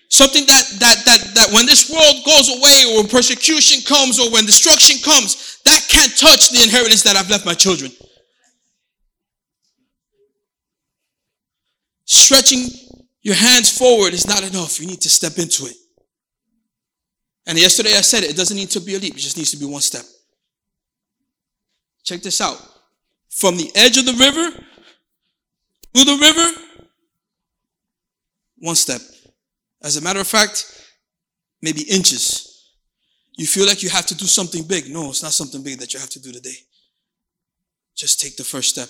[0.10, 4.46] Something that that that that when this world goes away, or persecution comes, or when
[4.46, 7.92] destruction comes, that can't touch the inheritance that I've left my children.
[12.13, 12.67] Stretching
[13.21, 14.82] your hands forward is not enough.
[14.82, 15.78] You need to step into it.
[17.47, 19.52] And yesterday I said it, it doesn't need to be a leap, it just needs
[19.52, 20.04] to be one step.
[22.04, 22.58] Check this out.
[23.30, 24.58] From the edge of the river
[25.93, 26.86] to the river,
[28.58, 29.00] one step.
[29.82, 30.65] As a matter of fact,
[31.62, 32.74] maybe inches.
[33.38, 34.89] You feel like you have to do something big.
[34.89, 36.58] No, it's not something big that you have to do today.
[37.95, 38.89] Just take the first step.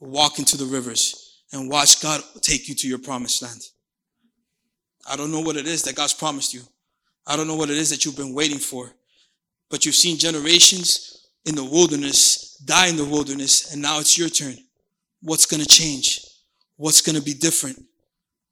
[0.00, 3.62] Walk into the rivers and watch God take you to your promised land.
[5.10, 6.60] I don't know what it is that God's promised you.
[7.26, 8.90] I don't know what it is that you've been waiting for.
[9.70, 14.28] But you've seen generations in the wilderness die in the wilderness, and now it's your
[14.28, 14.56] turn.
[15.22, 16.20] What's going to change?
[16.76, 17.82] What's going to be different?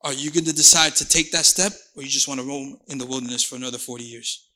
[0.02, 2.78] Are you going to decide to take that step, or you just want to roam
[2.88, 4.48] in the wilderness for another 40 years?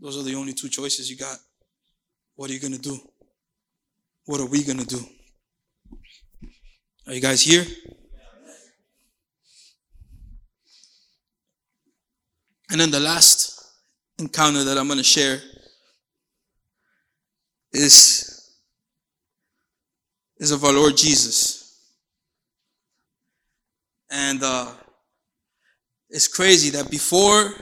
[0.00, 1.36] Those are the only two choices you got.
[2.34, 2.98] What are you going to do?
[4.24, 5.00] What are we going to do?
[7.06, 7.64] Are you guys here?
[12.70, 13.66] And then the last
[14.18, 15.40] encounter that I'm going to share
[17.72, 18.56] is,
[20.38, 21.62] is of our Lord Jesus.
[24.10, 24.72] And uh,
[26.08, 27.52] it's crazy that before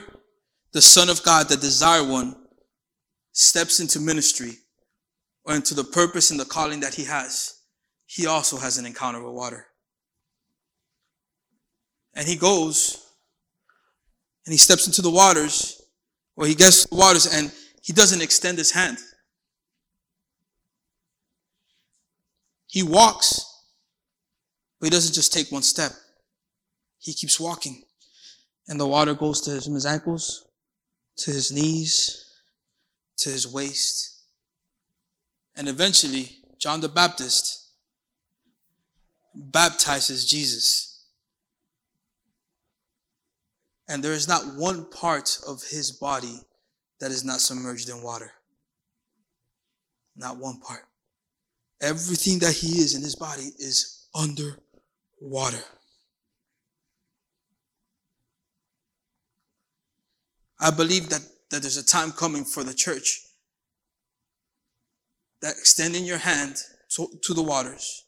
[0.71, 2.35] the Son of God, the Desire One,
[3.31, 4.53] steps into ministry
[5.45, 7.60] or into the purpose and the calling that he has,
[8.11, 9.67] he also has an encounter with water.
[12.13, 13.07] And he goes
[14.45, 15.81] and he steps into the waters,
[16.35, 18.97] or he gets to the waters and he doesn't extend his hand.
[22.67, 23.45] He walks,
[24.77, 25.93] but he doesn't just take one step.
[26.99, 27.81] He keeps walking.
[28.67, 30.49] And the water goes to his, his ankles,
[31.15, 32.25] to his knees,
[33.19, 34.25] to his waist.
[35.55, 37.60] And eventually, John the Baptist
[39.33, 41.03] baptizes Jesus.
[43.87, 46.39] And there is not one part of his body
[46.99, 48.31] that is not submerged in water.
[50.15, 50.85] Not one part.
[51.81, 54.59] Everything that he is in his body is under
[55.19, 55.63] water.
[60.59, 63.19] I believe that, that there's a time coming for the church
[65.41, 66.55] that extending your hand
[66.95, 68.05] to, to the waters,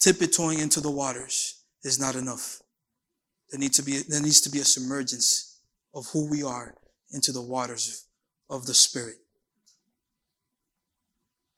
[0.00, 2.60] tiptoeing into the waters is not enough.
[3.50, 5.60] There needs to be there needs to be a submergence
[5.94, 6.74] of who we are
[7.12, 8.06] into the waters
[8.50, 9.16] of the Spirit,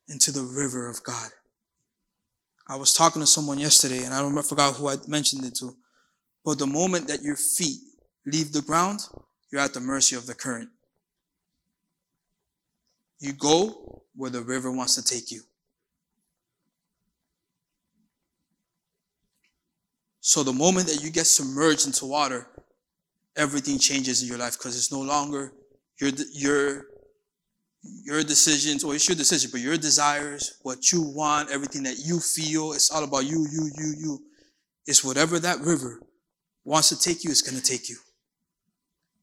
[0.09, 1.31] into the river of God.
[2.69, 5.57] I was talking to someone yesterday, and I don't I forgot who I mentioned it
[5.57, 5.77] to.
[6.45, 7.81] But the moment that your feet
[8.25, 9.01] leave the ground,
[9.51, 10.71] you're at the mercy of the current.
[13.19, 15.43] You go where the river wants to take you.
[20.21, 22.47] So the moment that you get submerged into water,
[23.37, 25.53] everything changes in your life because it's no longer
[25.99, 26.85] your, your,
[27.83, 32.21] your decisions, or it's your decision, but your desires, what you want, everything that you
[32.21, 34.19] feel, it's all about you, you, you, you.
[34.87, 36.01] It's whatever that river
[36.65, 37.97] wants to take you, it's going to take you.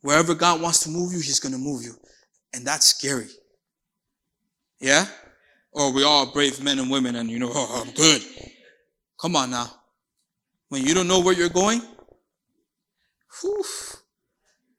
[0.01, 1.93] Wherever God wants to move you, He's going to move you.
[2.53, 3.27] And that's scary.
[4.79, 5.05] Yeah?
[5.71, 8.21] Or we all brave men and women and you know, oh, I'm good.
[9.19, 9.71] Come on now.
[10.69, 11.81] When you don't know where you're going,
[13.41, 13.63] whew,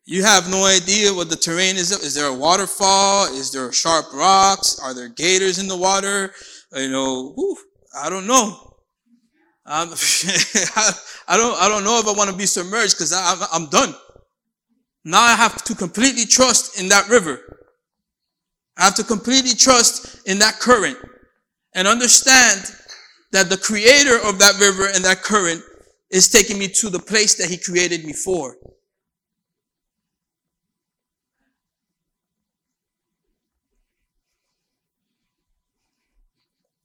[0.04, 1.90] you have no idea what the terrain is.
[1.92, 3.26] Is there a waterfall?
[3.26, 4.78] Is there sharp rocks?
[4.80, 6.32] Are there gators in the water?
[6.74, 7.56] You know, whew,
[7.94, 8.74] I don't know.
[9.70, 9.84] I
[11.36, 13.94] don't, I don't know if I want to be submerged because I'm done.
[15.04, 17.40] Now I have to completely trust in that river.
[18.78, 20.96] I have to completely trust in that current
[21.74, 22.62] and understand
[23.32, 25.62] that the creator of that river and that current
[26.10, 28.56] is taking me to the place that he created me for.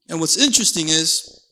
[0.09, 1.47] And what's interesting is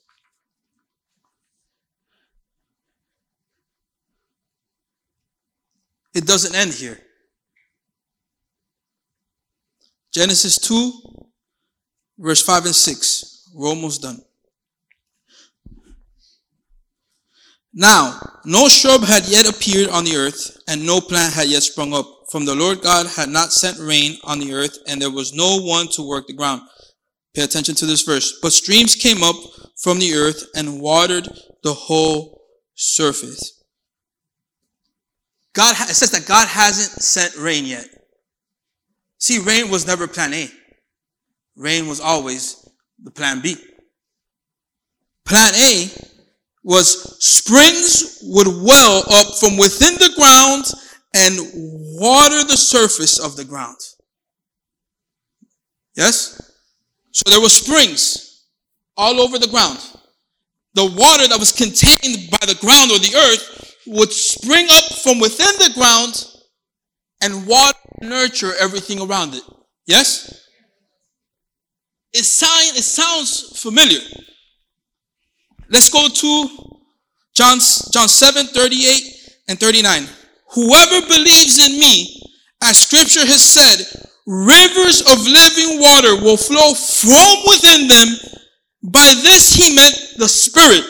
[6.14, 7.00] it doesn't end here.
[10.14, 10.92] Genesis 2,
[12.20, 13.50] verse 5 and 6.
[13.54, 14.22] We're almost done.
[17.74, 21.94] Now, no shrub had yet appeared on the earth, and no plant had yet sprung
[21.94, 22.06] up.
[22.30, 25.60] From the Lord God had not sent rain on the earth, and there was no
[25.62, 26.62] one to work the ground.
[27.34, 28.40] Pay attention to this verse.
[28.42, 29.36] But streams came up
[29.82, 31.28] from the earth and watered
[31.64, 32.42] the whole
[32.76, 33.64] surface.
[35.54, 37.86] God, it says that God hasn't sent rain yet.
[39.18, 40.50] See, rain was never plan A.
[41.56, 42.68] Rain was always
[43.04, 43.56] the plan B.
[45.26, 45.90] Plan A
[46.64, 50.66] was springs would well up from within the ground
[51.14, 51.38] and
[52.00, 53.78] water the surface of the ground.
[55.96, 56.40] Yes?
[57.12, 58.46] So there were springs
[58.96, 59.80] all over the ground.
[60.74, 65.20] The water that was contained by the ground or the earth would spring up from
[65.20, 66.28] within the ground
[67.22, 69.44] and water nurture everything around it.
[69.86, 70.48] Yes?
[72.14, 74.00] It, sound, it sounds familiar.
[75.72, 76.50] Let's go to
[77.34, 77.60] John,
[77.92, 79.04] John 7, 38
[79.48, 80.08] and 39.
[80.54, 82.22] Whoever believes in me,
[82.62, 83.80] as scripture has said,
[84.28, 88.08] rivers of living water will flow from within them.
[88.84, 90.84] By this he meant the Spirit,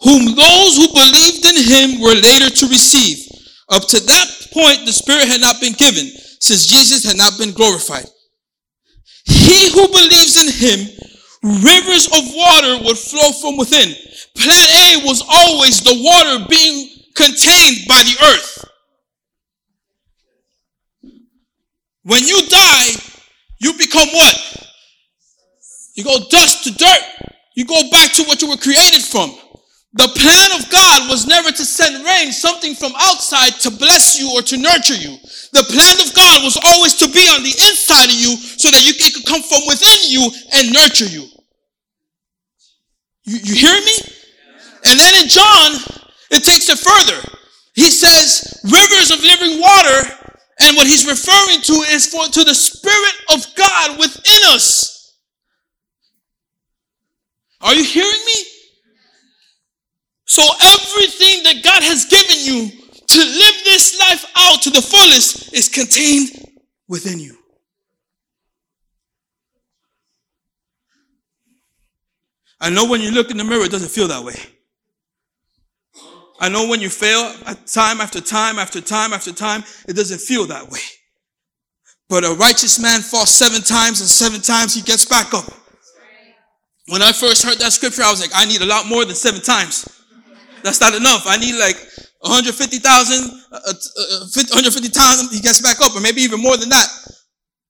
[0.00, 3.26] whom those who believed in him were later to receive.
[3.70, 6.06] Up to that point, the Spirit had not been given,
[6.40, 8.06] since Jesus had not been glorified.
[9.24, 11.09] He who believes in him,
[11.42, 13.94] rivers of water would flow from within.
[14.36, 14.66] Plan
[15.00, 18.64] A was always the water being contained by the earth.
[22.02, 22.88] When you die,
[23.58, 24.68] you become what?
[25.94, 27.02] You go dust to dirt.
[27.54, 29.34] You go back to what you were created from.
[29.94, 34.30] The plan of God was never to send rain, something from outside to bless you
[34.34, 35.18] or to nurture you.
[35.52, 38.86] The plan of God was always to be on the inside of you so that
[38.86, 41.26] you, it could come from within you and nurture you.
[43.24, 43.96] You, you hear me?
[44.86, 45.72] And then in John,
[46.30, 47.20] it takes it further.
[47.74, 50.06] He says, rivers of living water
[50.60, 55.16] and what he's referring to is for to the Spirit of God within us.
[57.60, 58.44] Are you hearing me?
[60.30, 65.52] So everything that God has given you to live this life out to the fullest
[65.52, 66.46] is contained
[66.86, 67.36] within you.
[72.60, 74.36] I know when you look in the mirror, it doesn't feel that way.
[76.38, 77.34] I know when you fail
[77.66, 80.78] time after time after time after time, it doesn't feel that way.
[82.08, 85.52] But a righteous man falls seven times and seven times he gets back up.
[86.86, 89.16] When I first heard that scripture, I was like, I need a lot more than
[89.16, 89.96] seven times.
[90.62, 91.24] That's not enough.
[91.26, 91.76] I need like
[92.20, 92.84] 150,000,
[93.52, 96.86] uh, uh, 150 times he gets back up, or maybe even more than that.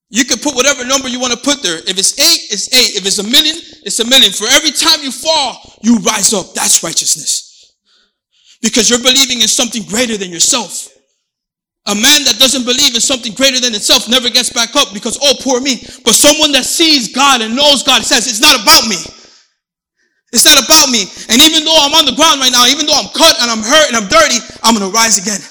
[0.09, 1.77] You can put whatever number you want to put there.
[1.87, 2.99] If it's eight, it's eight.
[2.99, 3.55] If it's a million,
[3.87, 4.33] it's a million.
[4.33, 6.53] For every time you fall, you rise up.
[6.53, 7.47] That's righteousness
[8.61, 10.87] because you're believing in something greater than yourself.
[11.87, 15.17] A man that doesn't believe in something greater than itself never gets back up because,
[15.21, 15.81] oh, poor me.
[16.05, 18.97] But someone that sees God and knows God says, it's not about me.
[20.31, 21.03] It's not about me.
[21.29, 23.63] And even though I'm on the ground right now, even though I'm cut and I'm
[23.63, 25.41] hurt and I'm dirty, I'm going to rise again.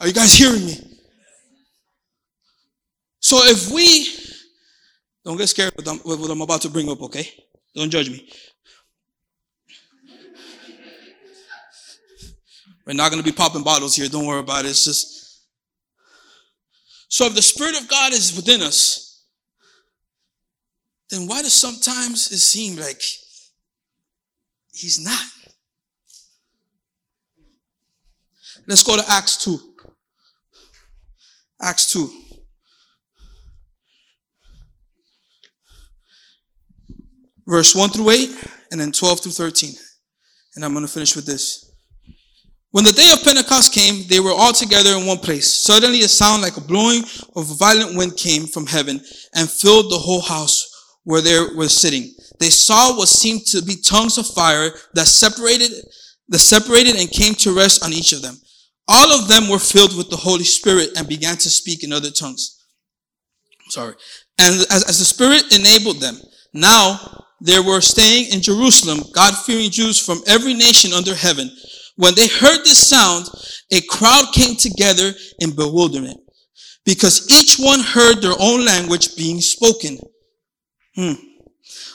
[0.00, 0.76] Are you guys hearing me?
[3.20, 4.06] So if we,
[5.24, 7.28] don't get scared with what I'm about to bring up, okay?
[7.74, 8.26] Don't judge me.
[12.86, 14.08] We're not going to be popping bottles here.
[14.08, 14.68] Don't worry about it.
[14.68, 15.42] It's just.
[17.10, 19.07] So if the Spirit of God is within us,
[21.10, 23.00] then why does sometimes it seem like
[24.72, 25.24] He's not?
[28.68, 29.58] Let's go to Acts 2.
[31.60, 32.08] Acts 2.
[37.46, 39.72] Verse 1 through 8, and then 12 through 13.
[40.54, 41.72] And I'm going to finish with this.
[42.70, 45.64] When the day of Pentecost came, they were all together in one place.
[45.64, 47.02] Suddenly a sound like a blowing
[47.34, 49.00] of a violent wind came from heaven
[49.34, 50.67] and filled the whole house
[51.08, 52.12] where they were sitting.
[52.38, 55.70] They saw what seemed to be tongues of fire that separated,
[56.28, 58.36] that separated and came to rest on each of them.
[58.86, 62.10] All of them were filled with the Holy Spirit and began to speak in other
[62.10, 62.62] tongues.
[63.70, 63.94] Sorry.
[64.38, 66.16] And as, as the Spirit enabled them,
[66.52, 71.50] now there were staying in Jerusalem God-fearing Jews from every nation under heaven.
[71.96, 73.30] When they heard this sound,
[73.72, 76.20] a crowd came together in bewilderment
[76.84, 79.98] because each one heard their own language being spoken.
[80.98, 81.12] Hmm.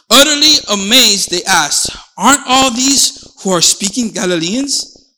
[0.09, 5.17] Utterly amazed, they asked, aren't all these who are speaking Galileans?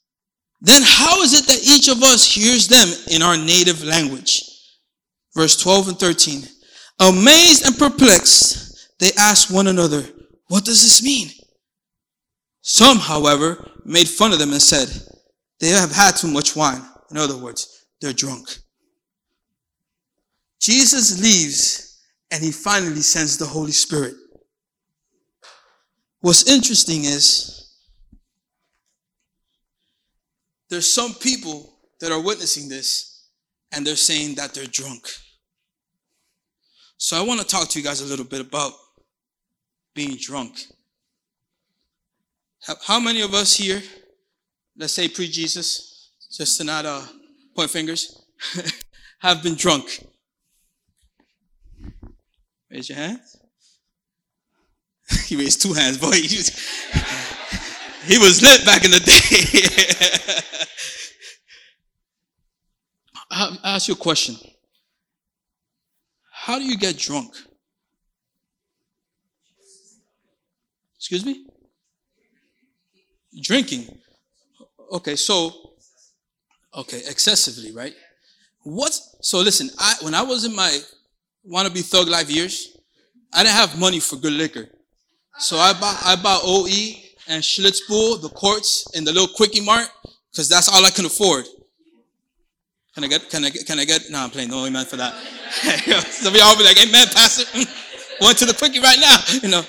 [0.59, 4.41] Then how is it that each of us hears them in our native language?
[5.35, 6.43] Verse 12 and 13.
[6.99, 10.03] Amazed and perplexed, they asked one another,
[10.47, 11.29] what does this mean?
[12.61, 14.89] Some, however, made fun of them and said,
[15.59, 16.81] they have had too much wine.
[17.11, 18.49] In other words, they're drunk.
[20.59, 21.84] Jesus leaves
[22.31, 24.15] and he finally sends the Holy Spirit.
[26.21, 27.55] What's interesting is
[30.69, 33.29] there's some people that are witnessing this
[33.71, 35.07] and they're saying that they're drunk.
[36.97, 38.73] So I want to talk to you guys a little bit about
[39.93, 40.59] being drunk.
[42.85, 43.81] How- many of us here,
[44.75, 47.03] let's say pre Jesus, just to not uh,
[47.55, 48.25] point fingers,
[49.19, 50.03] have been drunk?
[52.69, 53.37] Raise your hands.
[55.27, 56.11] he raised two hands, boy.
[58.05, 60.43] He was, lit back in the day.
[63.31, 64.35] I ask you a question.
[66.31, 67.35] How do you get drunk?
[70.97, 71.47] Excuse me?
[73.41, 73.97] Drinking.
[74.91, 75.51] Okay, so
[76.75, 77.93] okay, excessively, right?
[78.61, 78.93] What?
[79.21, 80.79] So listen, I when I was in my
[81.49, 82.77] wannabe thug life years,
[83.33, 84.67] I didn't have money for good liquor.
[85.37, 89.61] So I bought I bought OE and Schlitz Bull, the courts, and the little quickie
[89.61, 89.87] mart,
[90.31, 91.45] because that's all I can afford.
[92.93, 94.95] Can I get, can I get, can I get, no, I'm playing no amen for
[94.95, 95.13] that.
[96.09, 97.43] Some of y'all be like, amen, pastor.
[98.21, 99.63] Going to the quickie right now, you know.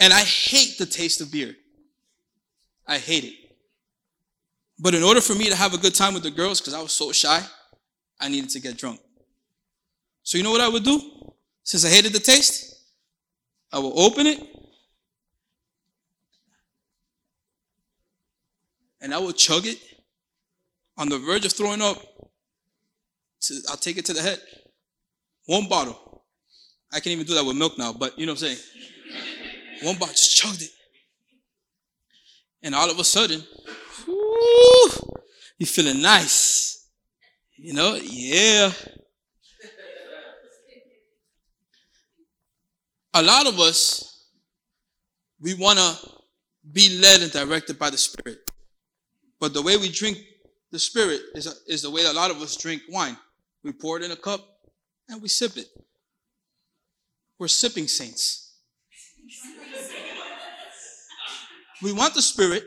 [0.00, 1.54] And I hate the taste of beer.
[2.86, 3.34] I hate it.
[4.78, 6.82] But in order for me to have a good time with the girls, because I
[6.82, 7.40] was so shy,
[8.22, 9.00] I needed to get drunk.
[10.22, 11.00] So you know what I would do?
[11.64, 12.76] Since I hated the taste,
[13.72, 14.40] I will open it
[19.00, 19.78] and I will chug it
[20.96, 22.00] on the verge of throwing up.
[23.42, 24.40] To, I'll take it to the head.
[25.46, 26.22] One bottle.
[26.92, 28.58] I can't even do that with milk now, but you know what I'm saying?
[29.82, 30.70] One bottle, just chugged it.
[32.62, 33.42] And all of a sudden,
[34.06, 34.90] whoo,
[35.58, 36.81] you feeling nice.
[37.62, 38.72] You know, yeah.
[43.14, 44.26] A lot of us,
[45.40, 46.10] we want to
[46.72, 48.38] be led and directed by the Spirit.
[49.38, 50.18] But the way we drink
[50.72, 53.16] the Spirit is, is the way a lot of us drink wine.
[53.62, 54.40] We pour it in a cup
[55.08, 55.68] and we sip it.
[57.38, 58.56] We're sipping saints.
[61.80, 62.64] we want the Spirit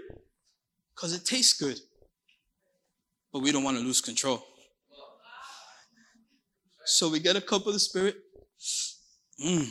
[0.96, 1.82] because it tastes good,
[3.34, 4.42] but we don't want to lose control.
[6.86, 8.16] So we get a cup of the Spirit.
[9.44, 9.68] Mmm.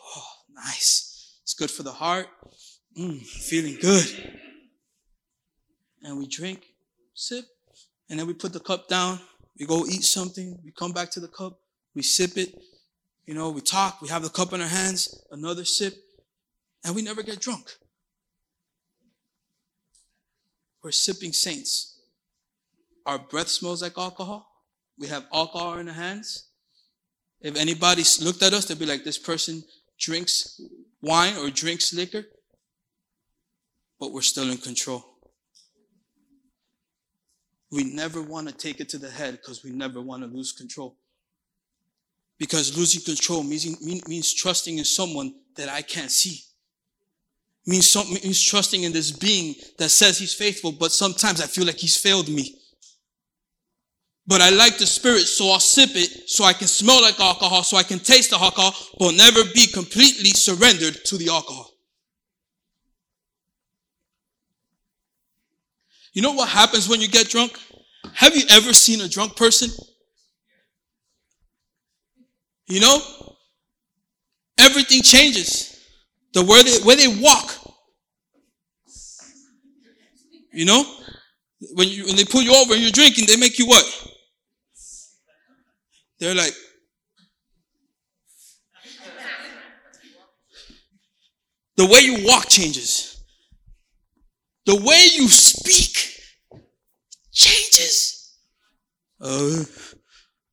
[0.00, 1.38] Oh, nice.
[1.42, 2.26] It's good for the heart.
[2.98, 4.38] Mmm, feeling good.
[6.02, 6.64] And we drink,
[7.14, 7.44] sip,
[8.10, 9.20] and then we put the cup down.
[9.58, 10.58] We go eat something.
[10.64, 11.58] We come back to the cup.
[11.94, 12.54] We sip it.
[13.24, 14.02] You know, we talk.
[14.02, 15.24] We have the cup in our hands.
[15.30, 15.94] Another sip.
[16.84, 17.70] And we never get drunk.
[20.82, 22.00] We're sipping saints.
[23.06, 24.51] Our breath smells like alcohol.
[25.02, 26.44] We have alcohol in our hands.
[27.40, 29.64] If anybody looked at us, they'd be like, this person
[29.98, 30.60] drinks
[31.00, 32.22] wine or drinks liquor,
[33.98, 35.04] but we're still in control.
[37.72, 40.52] We never want to take it to the head because we never want to lose
[40.52, 40.96] control.
[42.38, 46.42] Because losing control means, means trusting in someone that I can't see.
[47.66, 51.66] Means, some, means trusting in this being that says he's faithful, but sometimes I feel
[51.66, 52.60] like he's failed me.
[54.26, 57.64] But I like the spirit, so I'll sip it so I can smell like alcohol,
[57.64, 61.70] so I can taste the alcohol, but never be completely surrendered to the alcohol.
[66.12, 67.58] You know what happens when you get drunk?
[68.14, 69.70] Have you ever seen a drunk person?
[72.68, 73.00] You know?
[74.58, 75.80] Everything changes.
[76.34, 77.50] The way they, way they walk.
[80.52, 80.84] You know?
[81.74, 84.11] When you when they pull you over and you're drinking, they make you what?
[86.22, 86.54] They're like,
[91.76, 93.24] the way you walk changes.
[94.64, 95.96] The way you speak
[97.32, 98.38] changes.
[99.20, 99.64] Uh,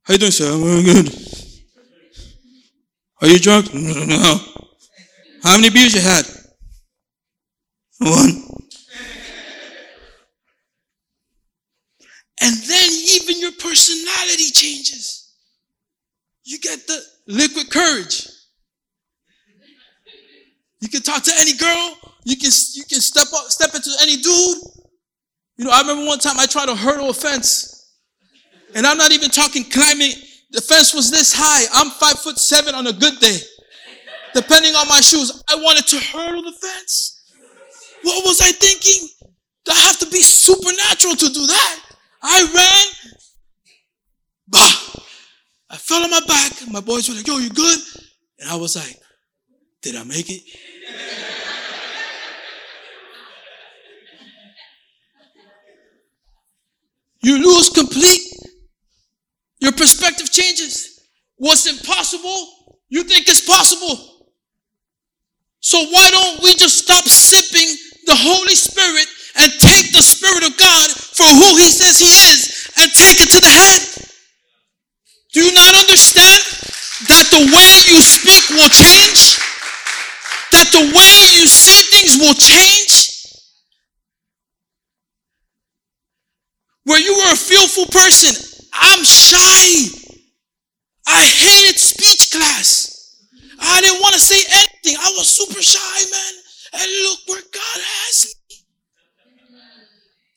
[0.02, 0.52] how you doing, sir?
[0.52, 1.08] I'm good.
[3.22, 3.72] Are you drunk?
[3.72, 4.40] No, no.
[5.44, 6.26] How many beers you had?
[8.00, 8.42] One.
[12.40, 15.19] And then even your personality changes.
[16.50, 18.26] You get the liquid courage.
[20.80, 21.96] You can talk to any girl.
[22.24, 24.58] You can you can step up, step into any dude.
[25.58, 27.94] You know, I remember one time I tried to hurdle a fence,
[28.74, 30.10] and I'm not even talking climbing.
[30.50, 31.68] The fence was this high.
[31.72, 33.38] I'm five foot seven on a good day.
[34.34, 37.30] Depending on my shoes, I wanted to hurdle the fence.
[38.02, 39.08] What was I thinking?
[39.70, 41.80] I have to be supernatural to do that.
[42.24, 43.12] I ran.
[44.48, 44.89] Bah!
[45.70, 46.52] I fell on my back.
[46.70, 47.78] My boys were like, yo, you good?
[48.40, 48.96] And I was like,
[49.82, 50.42] did I make it?
[57.22, 58.22] You lose complete.
[59.60, 61.06] Your perspective changes.
[61.36, 64.26] What's impossible, you think is possible.
[65.60, 69.06] So why don't we just stop sipping the Holy Spirit
[69.36, 73.28] and take the Spirit of God for who He says He is and take it
[73.28, 74.09] to the head?
[75.32, 76.42] Do you not understand
[77.06, 79.38] that the way you speak will change?
[80.50, 83.10] That the way you see things will change?
[86.84, 88.34] Where you were a fearful person,
[88.72, 89.86] I'm shy.
[91.06, 93.14] I hated speech class.
[93.60, 94.96] I didn't want to say anything.
[94.98, 96.32] I was super shy, man.
[96.72, 98.56] And look where God has me.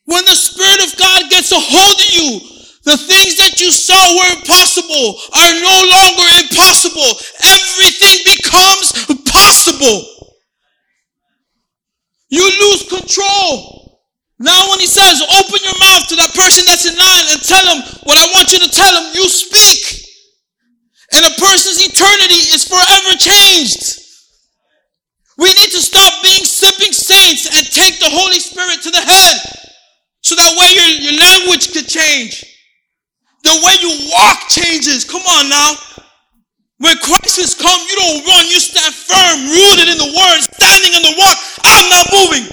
[0.04, 2.53] When the Spirit of God gets a hold of you,
[2.84, 7.10] the things that you saw were impossible are no longer impossible.
[7.40, 8.92] Everything becomes
[9.24, 10.04] possible.
[12.28, 14.04] You lose control.
[14.38, 17.64] Now, when he says, open your mouth to that person that's in line and tell
[17.72, 20.04] him what I want you to tell him, you speak.
[21.16, 24.04] And a person's eternity is forever changed.
[25.38, 29.36] We need to stop being sipping saints and take the Holy Spirit to the head.
[30.20, 32.53] So that way your, your language could change.
[33.44, 35.04] The way you walk changes.
[35.04, 35.76] Come on now.
[36.78, 41.02] When crisis come, you don't run, you stand firm, rooted in the word, standing in
[41.06, 41.38] the rock.
[41.64, 42.44] I'm not moving.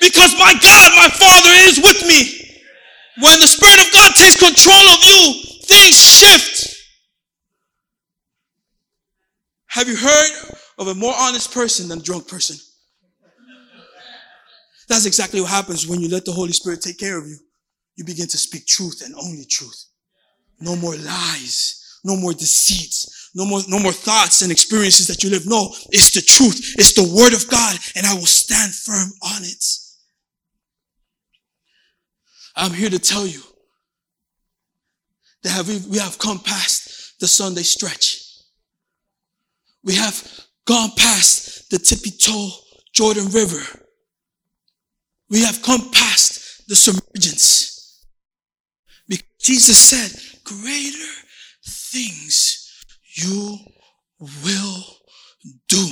[0.00, 2.40] Because my God, my Father is with me.
[3.20, 6.76] When the Spirit of God takes control of you, things shift.
[9.66, 10.30] Have you heard
[10.78, 12.56] of a more honest person than a drunk person?
[14.88, 17.36] That's exactly what happens when you let the Holy Spirit take care of you.
[17.96, 19.84] You begin to speak truth and only truth.
[20.60, 25.30] No more lies, no more deceits, no more, no more thoughts and experiences that you
[25.30, 25.46] live.
[25.46, 26.74] No, it's the truth.
[26.78, 29.64] It's the word of God and I will stand firm on it.
[32.56, 33.40] I'm here to tell you
[35.42, 38.26] that we, have come past the Sunday stretch.
[39.82, 42.50] We have gone past the tippy toe
[42.92, 43.62] Jordan River.
[45.30, 48.04] We have come past the submergence.
[49.08, 51.12] Because Jesus said, greater
[51.64, 52.82] things
[53.14, 53.58] you
[54.44, 54.84] will
[55.68, 55.86] do.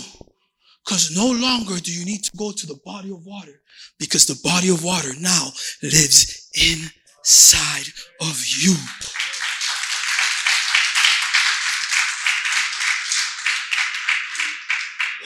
[0.85, 3.61] Because no longer do you need to go to the body of water
[3.99, 5.49] because the body of water now
[5.83, 7.87] lives inside
[8.21, 8.75] of you.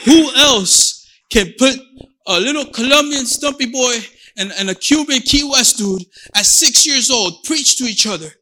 [0.04, 1.78] Who else can put
[2.26, 3.94] a little Colombian stumpy boy
[4.36, 6.04] and, and a Cuban Key West dude
[6.34, 8.32] at six years old preach to each other,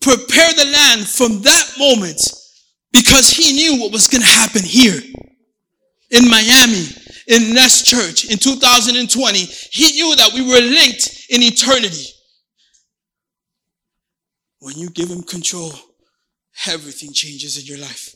[0.00, 2.20] prepare the land from that moment
[2.92, 5.00] because he knew what was going to happen here
[6.10, 6.86] in Miami,
[7.28, 9.38] in Nest Church in 2020.
[9.38, 12.06] He knew that we were linked in eternity.
[14.58, 15.72] When you give him control,
[16.66, 18.14] everything changes in your life.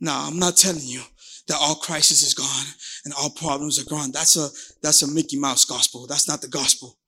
[0.00, 1.02] Now, I'm not telling you
[1.48, 2.66] that all crisis is gone
[3.04, 4.12] and all problems are gone.
[4.12, 4.48] That's a,
[4.82, 6.06] that's a Mickey Mouse gospel.
[6.06, 6.98] That's not the gospel.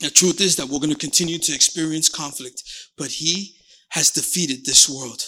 [0.00, 2.62] The truth is that we're going to continue to experience conflict,
[2.98, 3.56] but he
[3.90, 5.22] has defeated this world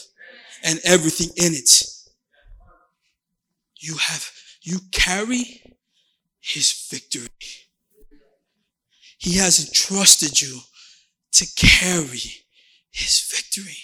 [0.63, 1.71] and everything in it.
[3.81, 4.31] You have,
[4.63, 5.63] you carry
[6.41, 7.29] his victory.
[9.19, 10.61] He has entrusted you
[11.33, 12.21] to carry
[12.91, 13.79] his victory.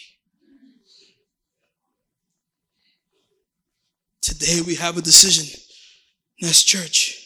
[4.20, 5.60] Today we have a decision.
[6.40, 7.23] Nest Church.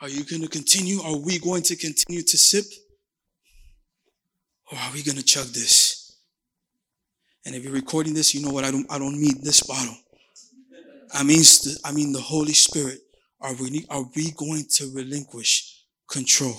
[0.00, 1.00] Are you going to continue?
[1.02, 2.64] Are we going to continue to sip?
[4.72, 6.16] Or are we going to chug this?
[7.44, 8.64] And if you're recording this, you know what?
[8.64, 9.96] I don't, I don't mean this bottle.
[11.12, 11.42] I mean,
[11.84, 12.98] I mean the Holy Spirit.
[13.42, 16.54] Are we, are we going to relinquish control?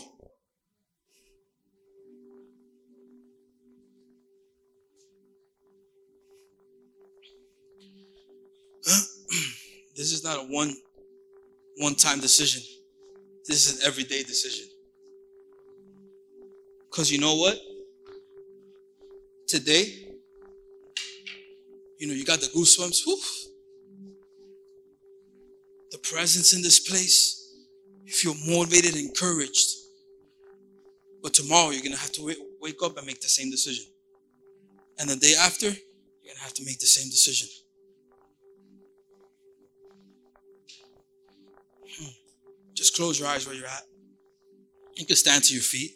[9.95, 10.75] this is not a one
[11.77, 12.61] one time decision.
[13.51, 14.65] This is an everyday decision.
[16.89, 17.59] Because you know what?
[19.45, 20.07] Today,
[21.99, 23.01] you know, you got the goosebumps.
[23.05, 23.19] Whew.
[25.91, 27.53] The presence in this place.
[28.05, 29.75] You feel motivated, and encouraged.
[31.21, 33.83] But tomorrow, you're going to have to wake up and make the same decision.
[34.97, 35.75] And the day after, you're
[36.23, 37.49] going to have to make the same decision.
[42.81, 43.83] Just close your eyes where you're at.
[44.95, 45.91] You can stand to your feet.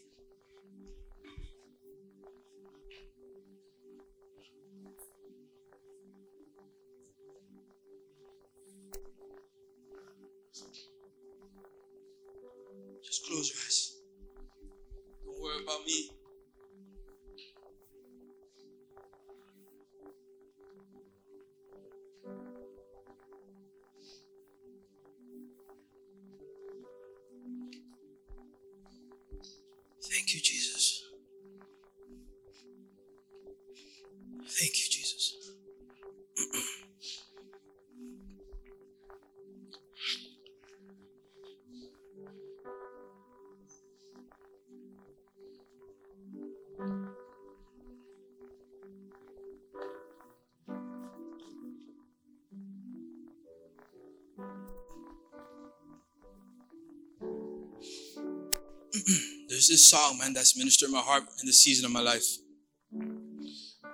[59.76, 62.38] This song, man, that's ministered my heart in this season of my life.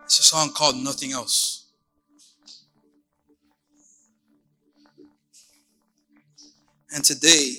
[0.04, 1.72] It's a song called Nothing Else.
[6.94, 7.56] And today,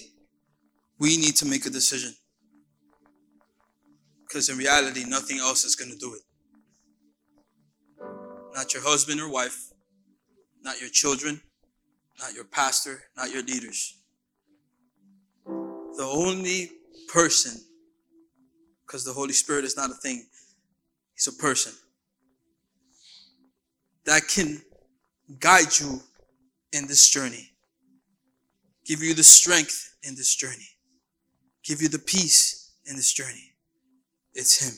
[1.00, 2.14] we need to make a decision.
[4.22, 6.22] Because in reality, nothing else is going to do it.
[8.54, 9.72] Not your husband or wife,
[10.62, 11.40] not your children,
[12.20, 13.98] not your pastor, not your leaders.
[15.44, 16.70] The only
[17.08, 17.60] person,
[18.92, 20.26] because the Holy Spirit is not a thing,
[21.14, 21.72] He's a person,
[24.04, 24.60] that can
[25.40, 26.02] guide you
[26.74, 27.52] in this journey,
[28.84, 30.68] give you the strength in this journey,
[31.64, 33.54] give you the peace in this journey.
[34.34, 34.74] It's Him.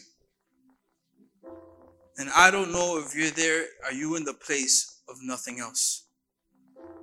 [2.17, 6.07] And I don't know if you're there, are you in the place of nothing else?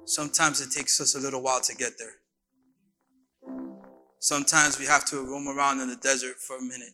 [0.06, 2.14] Sometimes it takes us a little while to get there.
[4.20, 6.94] Sometimes we have to roam around in the desert for a minute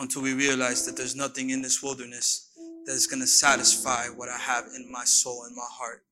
[0.00, 2.48] until we realize that there's nothing in this wilderness
[2.86, 6.02] that is going to satisfy what I have in my soul and my heart.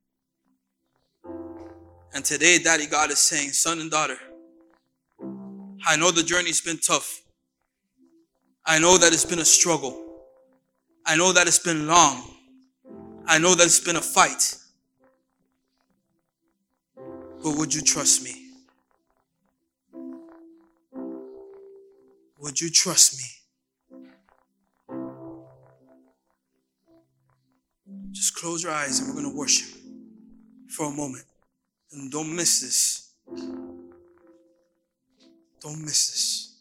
[2.12, 4.18] And today, Daddy God is saying, son and daughter,
[5.86, 7.22] I know the journey's been tough.
[8.66, 10.04] I know that it's been a struggle.
[11.06, 12.34] I know that it's been long.
[13.26, 14.54] I know that it's been a fight.
[17.42, 18.50] But would you trust me?
[22.38, 23.37] Would you trust me?
[28.12, 29.68] Just close your eyes and we're going to worship
[30.68, 31.24] for a moment.
[31.92, 33.12] And don't miss this.
[35.60, 36.57] Don't miss this.